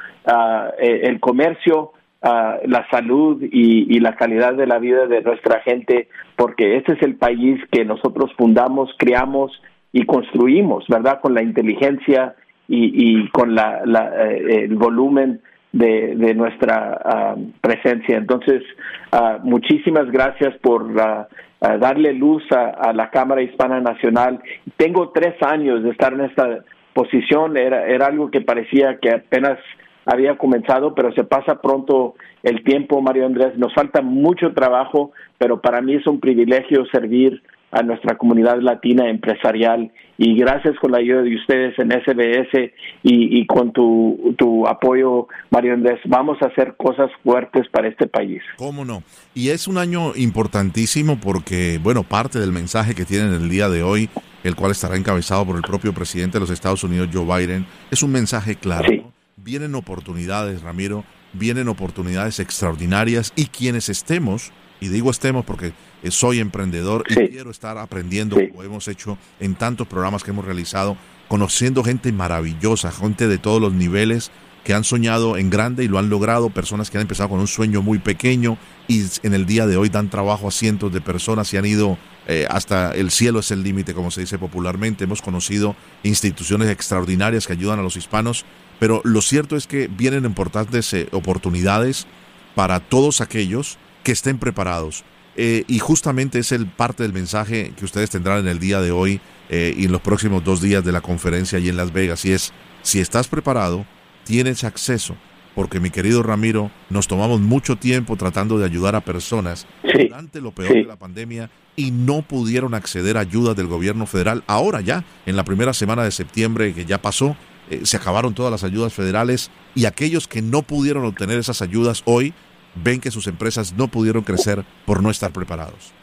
e, 0.80 1.02
el 1.04 1.20
comercio, 1.20 1.94
ah, 2.22 2.58
la 2.66 2.88
salud 2.90 3.42
y, 3.42 3.96
y, 3.96 4.00
la 4.00 4.16
calidad 4.16 4.54
de 4.54 4.68
la 4.68 4.80
vida 4.80 5.08
de 5.08 5.22
nuestra 5.22 5.62
gente, 5.62 6.10
porque 6.36 6.78
este 6.78 6.94
es 6.94 7.02
el 7.02 7.16
país 7.16 7.60
que 7.72 7.86
nosotros 7.86 8.32
fundamos, 8.38 8.94
creamos 8.98 9.52
y 9.92 10.06
construimos, 10.06 10.86
¿verdad? 10.88 11.20
Con 11.22 11.34
la 11.34 11.44
inteligencia 11.44 12.36
y, 12.68 13.28
con 13.30 13.56
la, 13.56 13.82
eh, 14.20 14.66
el 14.66 14.76
volumen 14.76 15.42
de, 15.72 16.16
de 16.16 16.34
nuestra 16.34 17.00
ah, 17.04 17.36
presencia. 17.62 18.18
Entonces, 18.18 18.64
uh, 19.12 19.40
muchísimas 19.44 20.10
gracias 20.12 20.56
por 20.62 20.84
uh, 20.84 21.26
darle 21.60 22.14
luz 22.14 22.44
a, 22.52 22.94
la 22.94 23.10
Cámara 23.10 23.42
Hispana 23.42 23.80
Nacional. 23.80 24.40
Tengo 24.78 25.10
tres 25.10 25.36
años 25.42 25.84
de 25.84 25.92
estar 25.92 26.14
en 26.14 26.22
esta 26.22 26.64
posición, 26.94 27.58
era, 27.58 27.88
era 27.88 28.08
algo 28.08 28.32
que 28.32 28.42
parecía 28.42 28.98
que 29.00 29.12
apenas 29.12 29.60
había 30.06 30.38
comenzado, 30.38 30.96
pero 30.96 31.12
se 31.14 31.24
pasa 31.24 31.62
pronto 31.62 32.16
el 32.42 32.64
tiempo, 32.64 33.02
Mario 33.02 33.26
Andrés. 33.26 33.58
Nos 33.58 33.74
falta 33.74 34.02
mucho 34.02 34.54
trabajo, 34.54 35.12
pero 35.38 35.62
para 35.62 35.82
mí 35.82 35.96
es 35.96 36.08
un 36.08 36.20
privilegio 36.20 36.86
servir 36.88 37.44
a 37.72 37.84
nuestra 37.84 38.18
comunidad 38.18 38.60
latina 38.62 39.10
empresarial 39.10 39.92
y 40.18 40.36
gracias 40.36 40.76
con 40.80 40.92
la 40.92 40.98
ayuda 40.98 41.22
de 41.22 41.36
ustedes 41.36 41.78
en 41.80 41.92
SBS 41.92 42.74
y, 43.04 43.46
con 43.46 43.72
tu, 43.72 44.36
tu, 44.38 44.68
apoyo, 44.68 45.28
Mario 45.50 45.74
Andrés, 45.74 46.00
vamos 46.06 46.38
a 46.42 46.48
hacer 46.48 46.76
cosas 46.78 47.10
fuertes 47.24 47.68
para 47.72 47.88
este 47.88 48.08
país. 48.08 48.42
¿Cómo 48.58 48.84
no? 48.84 49.04
Y 49.34 49.50
es 49.50 49.68
un 49.68 49.78
año 49.78 50.14
importantísimo 50.16 51.20
porque, 51.22 51.80
bueno, 51.82 52.04
parte 52.04 52.40
del 52.40 52.52
mensaje 52.52 52.96
que 52.96 53.06
tienen 53.06 53.34
el 53.34 53.50
día 53.50 53.70
de 53.70 53.84
hoy, 53.84 54.10
el 54.44 54.56
cual 54.56 54.72
estará 54.72 54.98
encabezado 54.98 55.46
por 55.46 55.56
el 55.56 55.62
propio 55.62 55.94
presidente 55.94 56.38
de 56.38 56.42
los 56.42 56.50
Estados 56.50 56.84
Unidos, 56.84 57.10
Joe 57.14 57.26
Biden, 57.26 57.66
es 57.92 58.04
un 58.04 58.12
mensaje 58.12 58.56
claro. 58.56 58.90
Vienen 59.38 59.76
oportunidades, 59.76 60.62
Ramiro, 60.64 61.06
vienen 61.34 61.68
oportunidades 61.68 62.40
extraordinarias 62.40 63.32
y 63.36 63.46
quienes 63.46 63.90
estemos, 63.90 64.52
y 64.80 64.88
digo 64.88 65.12
estemos 65.12 65.46
porque 65.46 65.74
soy 66.10 66.40
emprendedor 66.40 67.04
y 67.10 67.16
quiero 67.28 67.52
estar 67.52 67.78
aprendiendo 67.78 68.38
como 68.50 68.64
hemos 68.64 68.88
hecho 68.88 69.18
en 69.40 69.56
tantos 69.56 69.88
programas 69.88 70.24
que 70.24 70.32
hemos 70.32 70.46
realizado, 70.46 70.98
conociendo 71.28 71.84
gente 71.84 72.12
maravillosa, 72.12 72.92
gente 72.92 73.28
de 73.28 73.38
todos 73.38 73.62
los 73.62 73.74
niveles 73.74 74.32
que 74.64 74.74
han 74.74 74.84
soñado 74.84 75.38
en 75.38 75.50
grande 75.50 75.84
y 75.84 75.88
lo 75.88 76.00
han 76.00 76.10
logrado, 76.10 76.50
personas 76.50 76.90
que 76.90 76.98
han 76.98 77.02
empezado 77.02 77.30
con 77.30 77.40
un 77.40 77.48
sueño 77.48 77.82
muy 77.82 78.00
pequeño 78.00 78.58
y 78.88 79.04
en 79.24 79.34
el 79.34 79.46
día 79.46 79.66
de 79.66 79.78
hoy 79.78 79.90
dan 79.90 80.10
trabajo 80.10 80.48
a 80.48 80.52
cientos 80.52 80.92
de 80.94 81.02
personas 81.02 81.54
y 81.54 81.58
han 81.58 81.66
ido 81.66 81.98
eh, 82.28 82.46
hasta 82.50 82.92
el 82.94 83.10
cielo 83.10 83.40
es 83.40 83.50
el 83.52 83.64
límite, 83.64 83.94
como 83.94 84.12
se 84.12 84.22
dice 84.22 84.38
popularmente. 84.38 85.06
Hemos 85.06 85.22
conocido 85.22 85.76
instituciones 86.04 86.70
extraordinarias 86.70 87.48
que 87.48 87.54
ayudan 87.54 87.80
a 87.80 87.82
los 87.82 87.96
hispanos, 87.96 88.46
pero 88.80 89.02
lo 89.04 89.22
cierto 89.22 89.56
es 89.56 89.66
que 89.66 89.88
vienen 89.88 90.26
importantes 90.26 90.94
eh, 90.94 91.08
oportunidades 91.12 92.06
para 92.54 92.80
todos 92.80 93.22
aquellos 93.22 93.80
que 94.04 94.12
estén 94.12 94.38
preparados 94.38 95.04
eh, 95.42 95.64
y 95.70 95.80
justamente 95.80 96.40
es 96.40 96.52
el 96.52 96.68
parte 96.68 97.04
del 97.04 97.14
mensaje 97.14 97.72
que 97.78 97.86
ustedes 97.86 98.10
tendrán 98.10 98.40
en 98.40 98.50
el 98.50 98.60
día 98.60 98.82
de 98.82 98.92
hoy 98.92 99.22
eh, 99.48 99.74
y 99.78 99.86
en 99.86 99.92
los 99.94 100.02
próximos 100.02 100.44
dos 100.44 100.62
días 100.62 100.84
de 100.84 100.92
la 100.92 101.00
conferencia 101.00 101.58
allí 101.58 101.70
en 101.70 101.78
Las 101.78 101.94
Vegas. 101.94 102.26
Y 102.26 102.34
es, 102.34 102.52
si 102.82 103.00
estás 103.00 103.30
preparado, 103.30 103.86
tienes 104.26 104.66
acceso. 104.66 105.16
Porque 105.56 105.80
mi 105.80 105.92
querido 105.92 106.24
Ramiro, 106.24 106.72
nos 106.90 107.08
tomamos 107.08 107.40
mucho 107.40 107.78
tiempo 107.78 108.18
tratando 108.18 108.60
de 108.60 108.66
ayudar 108.66 108.98
a 108.98 109.02
personas 109.02 109.66
durante 109.82 110.42
lo 110.42 110.52
peor 110.52 110.74
de 110.74 110.84
la 110.84 110.98
pandemia 110.98 111.50
y 111.78 111.92
no 111.92 112.22
pudieron 112.22 112.74
acceder 112.74 113.16
a 113.16 113.22
ayudas 113.22 113.56
del 113.56 113.68
gobierno 113.68 114.08
federal. 114.08 114.44
Ahora 114.46 114.82
ya, 114.82 115.06
en 115.26 115.38
la 115.38 115.46
primera 115.46 115.74
semana 115.74 116.04
de 116.04 116.12
septiembre 116.12 116.74
que 116.74 116.86
ya 116.86 117.02
pasó, 117.02 117.38
eh, 117.70 117.82
se 117.84 117.96
acabaron 117.96 118.34
todas 118.34 118.52
las 118.52 118.66
ayudas 118.66 118.94
federales 118.94 119.52
y 119.74 119.86
aquellos 119.86 120.28
que 120.28 120.42
no 120.42 120.64
pudieron 120.64 121.06
obtener 121.06 121.40
esas 121.40 121.62
ayudas 121.62 122.04
hoy 122.06 122.34
ven 122.76 123.02
que 123.02 123.12
sus 123.12 123.28
empresas 123.28 123.74
no 123.78 123.88
pudieron 123.88 124.24
crecer 124.24 124.64
por 124.86 125.02
no 125.04 125.10
estar 125.10 125.32
preparados. 125.32 125.94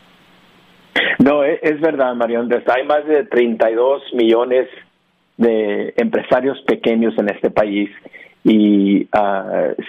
No, 1.19 1.45
e, 1.45 1.59
es, 1.63 1.81
verdad, 1.81 2.15
Mario 2.15 2.41
Andrés. 2.41 2.65
Hay 2.69 2.85
más 2.87 3.07
de 3.07 3.25
32 3.25 4.03
millones 4.15 4.69
de 5.37 5.95
empresarios 5.97 6.61
pequeños 6.67 7.15
en 7.19 7.29
este 7.29 7.51
país 7.51 7.91
y 8.45 9.09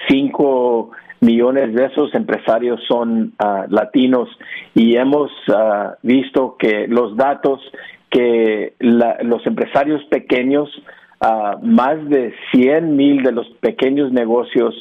5 0.09 0.91
ah, 0.91 0.97
millones 1.21 1.73
de 1.73 1.85
esos 1.85 2.13
empresarios 2.15 2.81
son 2.87 3.33
ah, 3.39 3.65
latinos 3.69 4.29
y 4.75 4.97
hemos 4.97 5.31
ah, 5.53 5.95
visto 6.01 6.57
que 6.57 6.87
los 6.87 7.15
datos 7.15 7.61
que 8.09 8.73
los 8.79 9.45
empresarios 9.45 10.01
pequeños, 10.05 10.69
más 11.61 12.07
de 12.07 12.33
100 12.53 12.95
mil 12.95 13.21
de 13.21 13.33
los 13.33 13.45
pequeños 13.59 14.13
negocios 14.13 14.73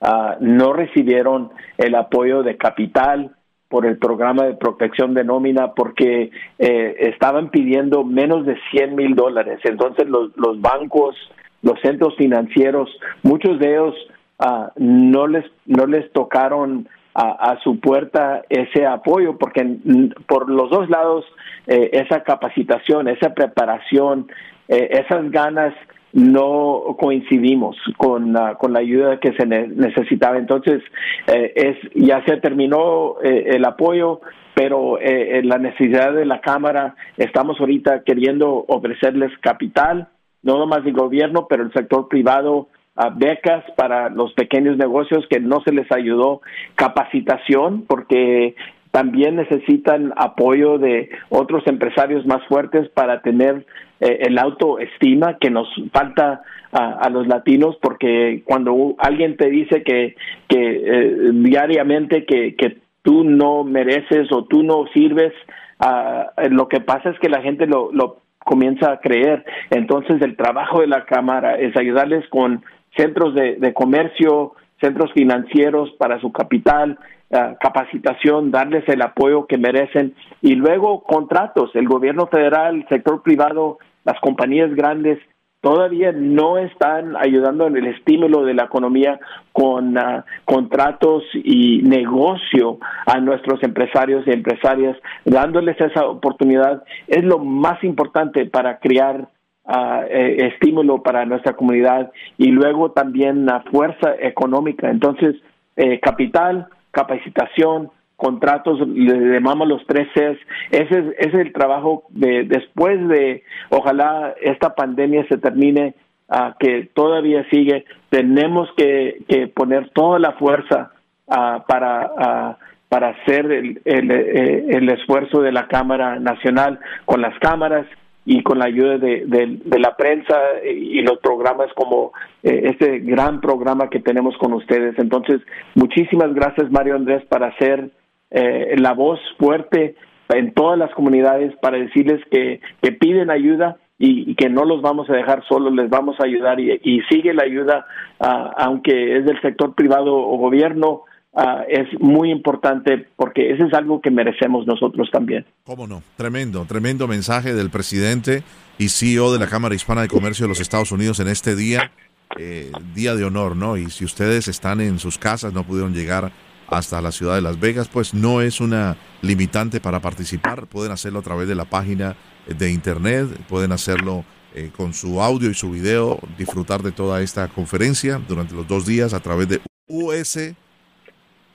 Ah, 0.00 0.36
no 0.40 0.72
recibieron 0.72 1.50
el 1.78 1.94
apoyo 1.94 2.42
de 2.42 2.56
capital 2.56 3.34
por 3.68 3.86
el 3.86 3.98
programa 3.98 4.44
de 4.44 4.54
protección 4.54 5.14
de 5.14 5.24
nómina 5.24 5.72
porque 5.72 6.30
eh, 6.58 6.96
estaban 6.98 7.50
pidiendo 7.50 8.04
menos 8.04 8.44
de 8.46 8.56
100 8.70 8.94
mil 8.94 9.14
dólares. 9.14 9.58
Entonces 9.64 10.06
los, 10.08 10.36
los 10.36 10.60
bancos, 10.60 11.16
los 11.62 11.80
centros 11.80 12.14
financieros, 12.16 12.90
muchos 13.22 13.58
de 13.58 13.72
ellos 13.72 13.94
ah, 14.38 14.70
no 14.76 15.26
les 15.26 15.44
no 15.64 15.86
les 15.86 16.12
tocaron 16.12 16.88
a, 17.18 17.58
su 17.64 17.80
puerta 17.80 18.42
ese 18.50 18.84
apoyo 18.84 19.38
porque 19.38 19.78
por 20.26 20.50
los 20.50 20.68
dos 20.68 20.90
lados 20.90 21.24
eh, 21.66 21.88
esa 21.92 22.22
capacitación, 22.22 23.08
esa 23.08 23.32
preparación, 23.32 24.28
eh, 24.68 25.02
esas 25.02 25.30
ganas 25.30 25.72
no 26.16 26.96
coincidimos 26.98 27.76
con, 27.98 28.34
con 28.58 28.72
la 28.72 28.78
ayuda 28.78 29.20
que 29.20 29.34
se 29.34 29.44
necesitaba. 29.44 30.38
Entonces, 30.38 30.82
eh, 31.26 31.52
es 31.54 31.76
ya 31.94 32.24
se 32.24 32.38
terminó 32.38 33.16
eh, 33.22 33.50
el 33.50 33.64
apoyo, 33.66 34.22
pero 34.54 34.98
eh, 34.98 35.42
la 35.44 35.58
necesidad 35.58 36.14
de 36.14 36.24
la 36.24 36.40
Cámara, 36.40 36.94
estamos 37.18 37.60
ahorita 37.60 38.02
queriendo 38.02 38.64
ofrecerles 38.66 39.30
capital, 39.42 40.08
no 40.42 40.56
nomás 40.56 40.86
el 40.86 40.94
gobierno, 40.94 41.48
pero 41.50 41.64
el 41.64 41.72
sector 41.74 42.08
privado, 42.08 42.68
a 42.94 43.10
becas 43.10 43.62
para 43.76 44.08
los 44.08 44.32
pequeños 44.32 44.78
negocios 44.78 45.26
que 45.28 45.38
no 45.38 45.60
se 45.66 45.72
les 45.72 45.92
ayudó, 45.92 46.40
capacitación, 46.76 47.84
porque 47.86 48.54
también 48.90 49.36
necesitan 49.36 50.12
apoyo 50.16 50.78
de 50.78 51.10
otros 51.28 51.66
empresarios 51.66 52.26
más 52.26 52.44
fuertes 52.46 52.88
para 52.90 53.20
tener 53.20 53.66
eh, 54.00 54.18
el 54.22 54.38
autoestima 54.38 55.38
que 55.38 55.50
nos 55.50 55.68
falta 55.92 56.42
a, 56.72 57.08
los 57.08 57.26
latinos 57.26 57.78
porque 57.80 58.42
cuando 58.44 58.96
alguien 58.98 59.36
te 59.36 59.48
dice 59.48 59.82
que, 59.82 60.14
que 60.48 60.58
eh, 60.58 61.30
diariamente 61.32 62.26
que, 62.26 62.54
que 62.54 62.76
tú 63.06 63.24
no 63.24 63.64
mereces 63.64 64.30
o 64.32 64.44
tú 64.44 64.64
no 64.64 64.84
sirves, 64.92 65.32
uh, 65.80 66.50
lo 66.50 66.68
que 66.68 66.80
pasa 66.80 67.10
es 67.10 67.18
que 67.20 67.28
la 67.28 67.40
gente 67.40 67.66
lo, 67.66 67.90
lo 67.92 68.18
comienza 68.44 68.92
a 68.92 69.00
creer. 69.00 69.44
Entonces 69.70 70.20
el 70.20 70.36
trabajo 70.36 70.80
de 70.80 70.88
la 70.88 71.04
Cámara 71.04 71.54
es 71.54 71.76
ayudarles 71.76 72.28
con 72.28 72.64
centros 72.96 73.34
de, 73.34 73.56
de 73.56 73.72
comercio, 73.72 74.54
centros 74.80 75.12
financieros 75.12 75.90
para 75.98 76.20
su 76.20 76.32
capital, 76.32 76.98
eh, 77.30 77.56
capacitación, 77.60 78.50
darles 78.50 78.88
el 78.88 79.02
apoyo 79.02 79.46
que 79.46 79.58
merecen 79.58 80.14
y 80.42 80.54
luego 80.54 81.02
contratos. 81.02 81.70
El 81.74 81.88
gobierno 81.88 82.26
federal, 82.26 82.76
el 82.76 82.88
sector 82.88 83.22
privado, 83.22 83.78
las 84.04 84.20
compañías 84.20 84.74
grandes 84.74 85.18
todavía 85.60 86.12
no 86.12 86.58
están 86.58 87.16
ayudando 87.16 87.66
en 87.66 87.76
el 87.76 87.88
estímulo 87.88 88.44
de 88.44 88.54
la 88.54 88.64
economía 88.64 89.18
con 89.52 89.98
ah, 89.98 90.24
contratos 90.44 91.24
y 91.34 91.82
negocio 91.82 92.78
a 93.06 93.18
nuestros 93.18 93.60
empresarios 93.64 94.24
y 94.26 94.30
empresarias, 94.30 94.96
dándoles 95.24 95.80
esa 95.80 96.06
oportunidad. 96.06 96.84
Es 97.08 97.24
lo 97.24 97.38
más 97.38 97.82
importante 97.82 98.46
para 98.46 98.78
crear 98.78 99.28
eh, 99.68 100.48
estímulo 100.52 101.02
para 101.02 101.24
nuestra 101.24 101.54
comunidad 101.54 102.12
y 102.38 102.48
luego 102.48 102.92
también 102.92 103.46
la 103.46 103.60
fuerza 103.62 104.14
económica. 104.20 104.90
Entonces, 104.90 105.36
eh, 105.76 105.98
capital, 106.00 106.68
capacitación, 106.92 107.90
contratos, 108.16 108.86
le 108.88 109.34
llamamos 109.34 109.68
los 109.68 109.86
tres 109.86 110.08
Cs. 110.14 110.38
Ese 110.70 110.98
es, 110.98 111.04
ese 111.18 111.28
es 111.28 111.34
el 111.34 111.52
trabajo 111.52 112.04
de 112.10 112.44
después 112.44 113.06
de, 113.08 113.42
ojalá 113.70 114.34
esta 114.40 114.74
pandemia 114.74 115.26
se 115.28 115.36
termine, 115.36 115.94
uh, 116.28 116.52
que 116.58 116.88
todavía 116.94 117.44
sigue, 117.50 117.84
tenemos 118.08 118.68
que, 118.76 119.22
que 119.28 119.48
poner 119.48 119.90
toda 119.90 120.18
la 120.18 120.32
fuerza 120.32 120.92
para, 121.26 122.56
para 122.88 123.08
hacer 123.08 123.50
el, 123.50 123.80
el, 123.84 124.10
eh, 124.10 124.66
el, 124.70 124.88
esfuerzo 124.88 125.42
de 125.42 125.52
la 125.52 125.66
Cámara 125.66 126.18
Nacional 126.20 126.78
con 127.04 127.20
las 127.20 127.36
cámaras 127.40 127.86
y 128.26 128.42
con 128.42 128.58
la 128.58 128.64
ayuda 128.66 128.98
de, 128.98 129.24
de, 129.24 129.78
la 129.78 129.96
prensa 129.96 130.36
y 130.64 131.00
los 131.02 131.18
programas 131.20 131.72
como 131.74 132.12
eh, 132.42 132.62
este 132.64 132.98
gran 132.98 133.40
programa 133.40 133.88
que 133.88 134.00
tenemos 134.00 134.36
con 134.38 134.52
ustedes. 134.52 134.98
Entonces, 134.98 135.40
muchísimas 135.76 136.34
gracias 136.34 136.70
Mario 136.72 136.96
Andrés 136.96 137.24
para 137.26 137.46
hacer 137.46 137.90
eh, 138.32 138.74
la 138.78 138.94
voz 138.94 139.20
fuerte 139.38 139.94
en 140.28 140.52
todas 140.54 140.76
las 140.76 140.92
comunidades 140.92 141.54
para 141.62 141.78
decirles 141.78 142.20
que, 142.28 142.60
que 142.82 142.90
piden 142.90 143.30
ayuda 143.30 143.76
y, 143.98 144.34
que 144.34 144.48
no 144.48 144.64
los 144.64 144.82
vamos 144.82 145.08
a 145.08 145.14
dejar 145.14 145.44
solos, 145.46 145.72
les 145.72 145.88
vamos 145.88 146.16
a 146.18 146.24
ayudar 146.24 146.58
y, 146.58 146.80
y 146.82 147.00
sigue 147.02 147.32
la 147.32 147.44
ayuda, 147.44 147.86
uh, 148.20 148.50
aunque 148.58 149.18
es 149.18 149.24
del 149.24 149.40
sector 149.40 149.74
privado 149.74 150.14
o 150.14 150.36
gobierno, 150.36 151.04
uh, 151.36 151.62
es 151.68 151.88
muy 152.00 152.30
importante 152.30 153.06
porque 153.16 153.52
eso 153.52 153.64
es 153.64 153.74
algo 153.74 154.00
que 154.00 154.10
merecemos 154.10 154.66
nosotros 154.66 155.08
también. 155.12 155.44
¿Cómo 155.64 155.86
no? 155.86 156.02
Tremendo, 156.16 156.64
tremendo 156.64 157.06
mensaje 157.06 157.54
del 157.54 157.70
presidente 157.70 158.42
y 158.78 158.88
CEO 158.88 159.32
de 159.32 159.38
la 159.38 159.46
Cámara 159.46 159.74
Hispana 159.74 160.02
de 160.02 160.08
Comercio 160.08 160.44
de 160.44 160.48
los 160.48 160.60
Estados 160.60 160.92
Unidos 160.92 161.20
en 161.20 161.28
este 161.28 161.54
día, 161.54 161.92
eh, 162.38 162.72
día 162.94 163.14
de 163.14 163.24
honor, 163.24 163.56
¿no? 163.56 163.76
Y 163.76 163.90
si 163.90 164.04
ustedes 164.04 164.48
están 164.48 164.80
en 164.80 164.98
sus 164.98 165.18
casas, 165.18 165.52
no 165.52 165.64
pudieron 165.64 165.94
llegar 165.94 166.32
hasta 166.68 167.00
la 167.00 167.12
ciudad 167.12 167.36
de 167.36 167.42
Las 167.42 167.60
Vegas, 167.60 167.88
pues 167.88 168.12
no 168.12 168.40
es 168.40 168.60
una 168.60 168.96
limitante 169.22 169.80
para 169.80 170.00
participar. 170.00 170.66
Pueden 170.66 170.92
hacerlo 170.92 171.20
a 171.20 171.22
través 171.22 171.46
de 171.48 171.54
la 171.54 171.64
página 171.64 172.16
de 172.46 172.70
internet, 172.70 173.28
pueden 173.48 173.72
hacerlo 173.72 174.24
eh, 174.54 174.70
con 174.76 174.94
su 174.94 175.22
audio 175.22 175.50
y 175.50 175.54
su 175.54 175.70
video, 175.70 176.18
disfrutar 176.38 176.82
de 176.82 176.92
toda 176.92 177.22
esta 177.22 177.48
conferencia 177.48 178.20
durante 178.26 178.54
los 178.54 178.66
dos 178.66 178.86
días 178.86 179.14
a 179.14 179.20
través 179.20 179.48
de 179.48 179.60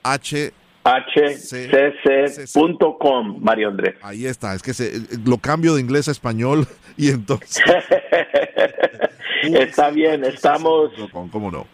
USH 0.04 0.52
hcc.com, 2.44 3.38
Mario 3.40 3.68
Andrés. 3.68 3.94
Ahí 4.02 4.26
está, 4.26 4.54
es 4.54 4.62
que 4.62 4.74
se, 4.74 5.00
lo 5.24 5.38
cambio 5.38 5.74
de 5.74 5.80
inglés 5.80 6.08
a 6.08 6.10
español 6.10 6.66
y 6.96 7.10
entonces... 7.10 7.62
está 9.42 9.90
bien, 9.90 10.24
estamos... 10.24 10.90
¿Cómo 11.12 11.50
no? 11.50 11.66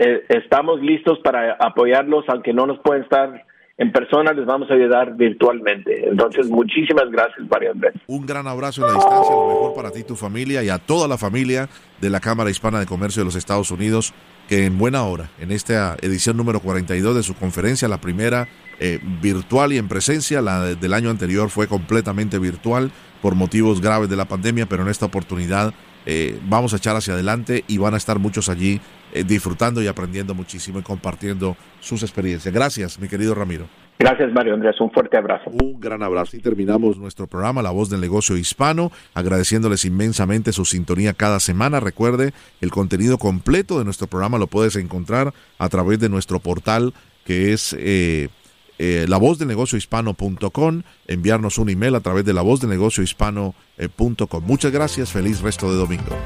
Eh, 0.00 0.24
estamos 0.28 0.80
listos 0.80 1.18
para 1.24 1.54
apoyarlos, 1.54 2.24
aunque 2.28 2.52
no 2.52 2.68
nos 2.68 2.78
pueden 2.78 3.02
estar 3.02 3.44
en 3.78 3.92
persona, 3.92 4.32
les 4.32 4.44
vamos 4.44 4.68
a 4.72 4.74
ayudar 4.74 5.16
virtualmente. 5.16 6.08
Entonces, 6.08 6.48
muchísimas 6.48 7.08
gracias, 7.12 7.48
Mario 7.48 7.70
Andrés. 7.72 7.94
Un 8.08 8.26
gran 8.26 8.48
abrazo 8.48 8.82
en 8.82 8.88
la 8.88 8.94
distancia, 8.94 9.34
lo 9.34 9.46
mejor 9.46 9.74
para 9.74 9.92
ti 9.92 10.02
tu 10.02 10.16
familia 10.16 10.64
y 10.64 10.68
a 10.68 10.78
toda 10.78 11.06
la 11.06 11.16
familia 11.16 11.68
de 12.00 12.10
la 12.10 12.18
Cámara 12.18 12.50
Hispana 12.50 12.80
de 12.80 12.86
Comercio 12.86 13.20
de 13.20 13.26
los 13.26 13.36
Estados 13.36 13.70
Unidos, 13.70 14.12
que 14.48 14.66
en 14.66 14.78
buena 14.78 15.04
hora, 15.04 15.30
en 15.38 15.52
esta 15.52 15.96
edición 16.02 16.36
número 16.36 16.58
42 16.58 17.14
de 17.14 17.22
su 17.22 17.36
conferencia, 17.36 17.86
la 17.86 18.00
primera 18.00 18.48
eh, 18.80 18.98
virtual 19.22 19.72
y 19.72 19.78
en 19.78 19.86
presencia, 19.86 20.42
la 20.42 20.60
del 20.74 20.92
año 20.92 21.10
anterior 21.10 21.48
fue 21.48 21.68
completamente 21.68 22.40
virtual 22.40 22.90
por 23.22 23.36
motivos 23.36 23.80
graves 23.80 24.08
de 24.08 24.16
la 24.16 24.24
pandemia, 24.24 24.66
pero 24.66 24.82
en 24.82 24.88
esta 24.88 25.06
oportunidad 25.06 25.72
eh, 26.04 26.36
vamos 26.48 26.72
a 26.72 26.78
echar 26.78 26.96
hacia 26.96 27.14
adelante 27.14 27.64
y 27.68 27.78
van 27.78 27.94
a 27.94 27.96
estar 27.96 28.18
muchos 28.18 28.48
allí 28.48 28.80
eh, 29.12 29.24
disfrutando 29.24 29.82
y 29.82 29.86
aprendiendo 29.86 30.34
muchísimo 30.34 30.80
y 30.80 30.82
compartiendo 30.82 31.56
sus 31.80 32.02
experiencias. 32.02 32.52
Gracias, 32.52 32.98
mi 32.98 33.08
querido 33.08 33.34
Ramiro. 33.34 33.66
Gracias, 33.98 34.32
Mario 34.32 34.54
Andrés. 34.54 34.80
Un 34.80 34.92
fuerte 34.92 35.16
abrazo. 35.16 35.50
Un 35.50 35.80
gran 35.80 36.02
abrazo. 36.04 36.36
Y 36.36 36.40
terminamos 36.40 36.98
nuestro 36.98 37.26
programa, 37.26 37.62
La 37.62 37.72
Voz 37.72 37.90
del 37.90 38.00
Negocio 38.00 38.36
Hispano, 38.36 38.92
agradeciéndoles 39.12 39.84
inmensamente 39.84 40.52
su 40.52 40.64
sintonía 40.64 41.14
cada 41.14 41.40
semana. 41.40 41.80
Recuerde, 41.80 42.32
el 42.60 42.70
contenido 42.70 43.18
completo 43.18 43.78
de 43.78 43.84
nuestro 43.84 44.06
programa 44.06 44.38
lo 44.38 44.46
puedes 44.46 44.76
encontrar 44.76 45.32
a 45.58 45.68
través 45.68 45.98
de 45.98 46.08
nuestro 46.08 46.38
portal 46.38 46.94
que 47.24 47.52
es 47.52 47.76
eh, 47.78 48.28
eh, 48.78 49.04
la 49.06 49.18
voz 49.18 49.38
del 49.38 49.48
negocio 49.48 49.76
hispano.com, 49.76 50.82
enviarnos 51.06 51.58
un 51.58 51.68
email 51.68 51.94
a 51.94 52.00
través 52.00 52.24
de 52.24 52.32
la 52.32 52.40
voz 52.40 52.60
del 52.60 52.70
negocio 52.70 53.02
hispano.com. 53.02 54.44
Muchas 54.46 54.72
gracias, 54.72 55.12
feliz 55.12 55.42
resto 55.42 55.70
de 55.70 55.76
domingo. 55.76 56.16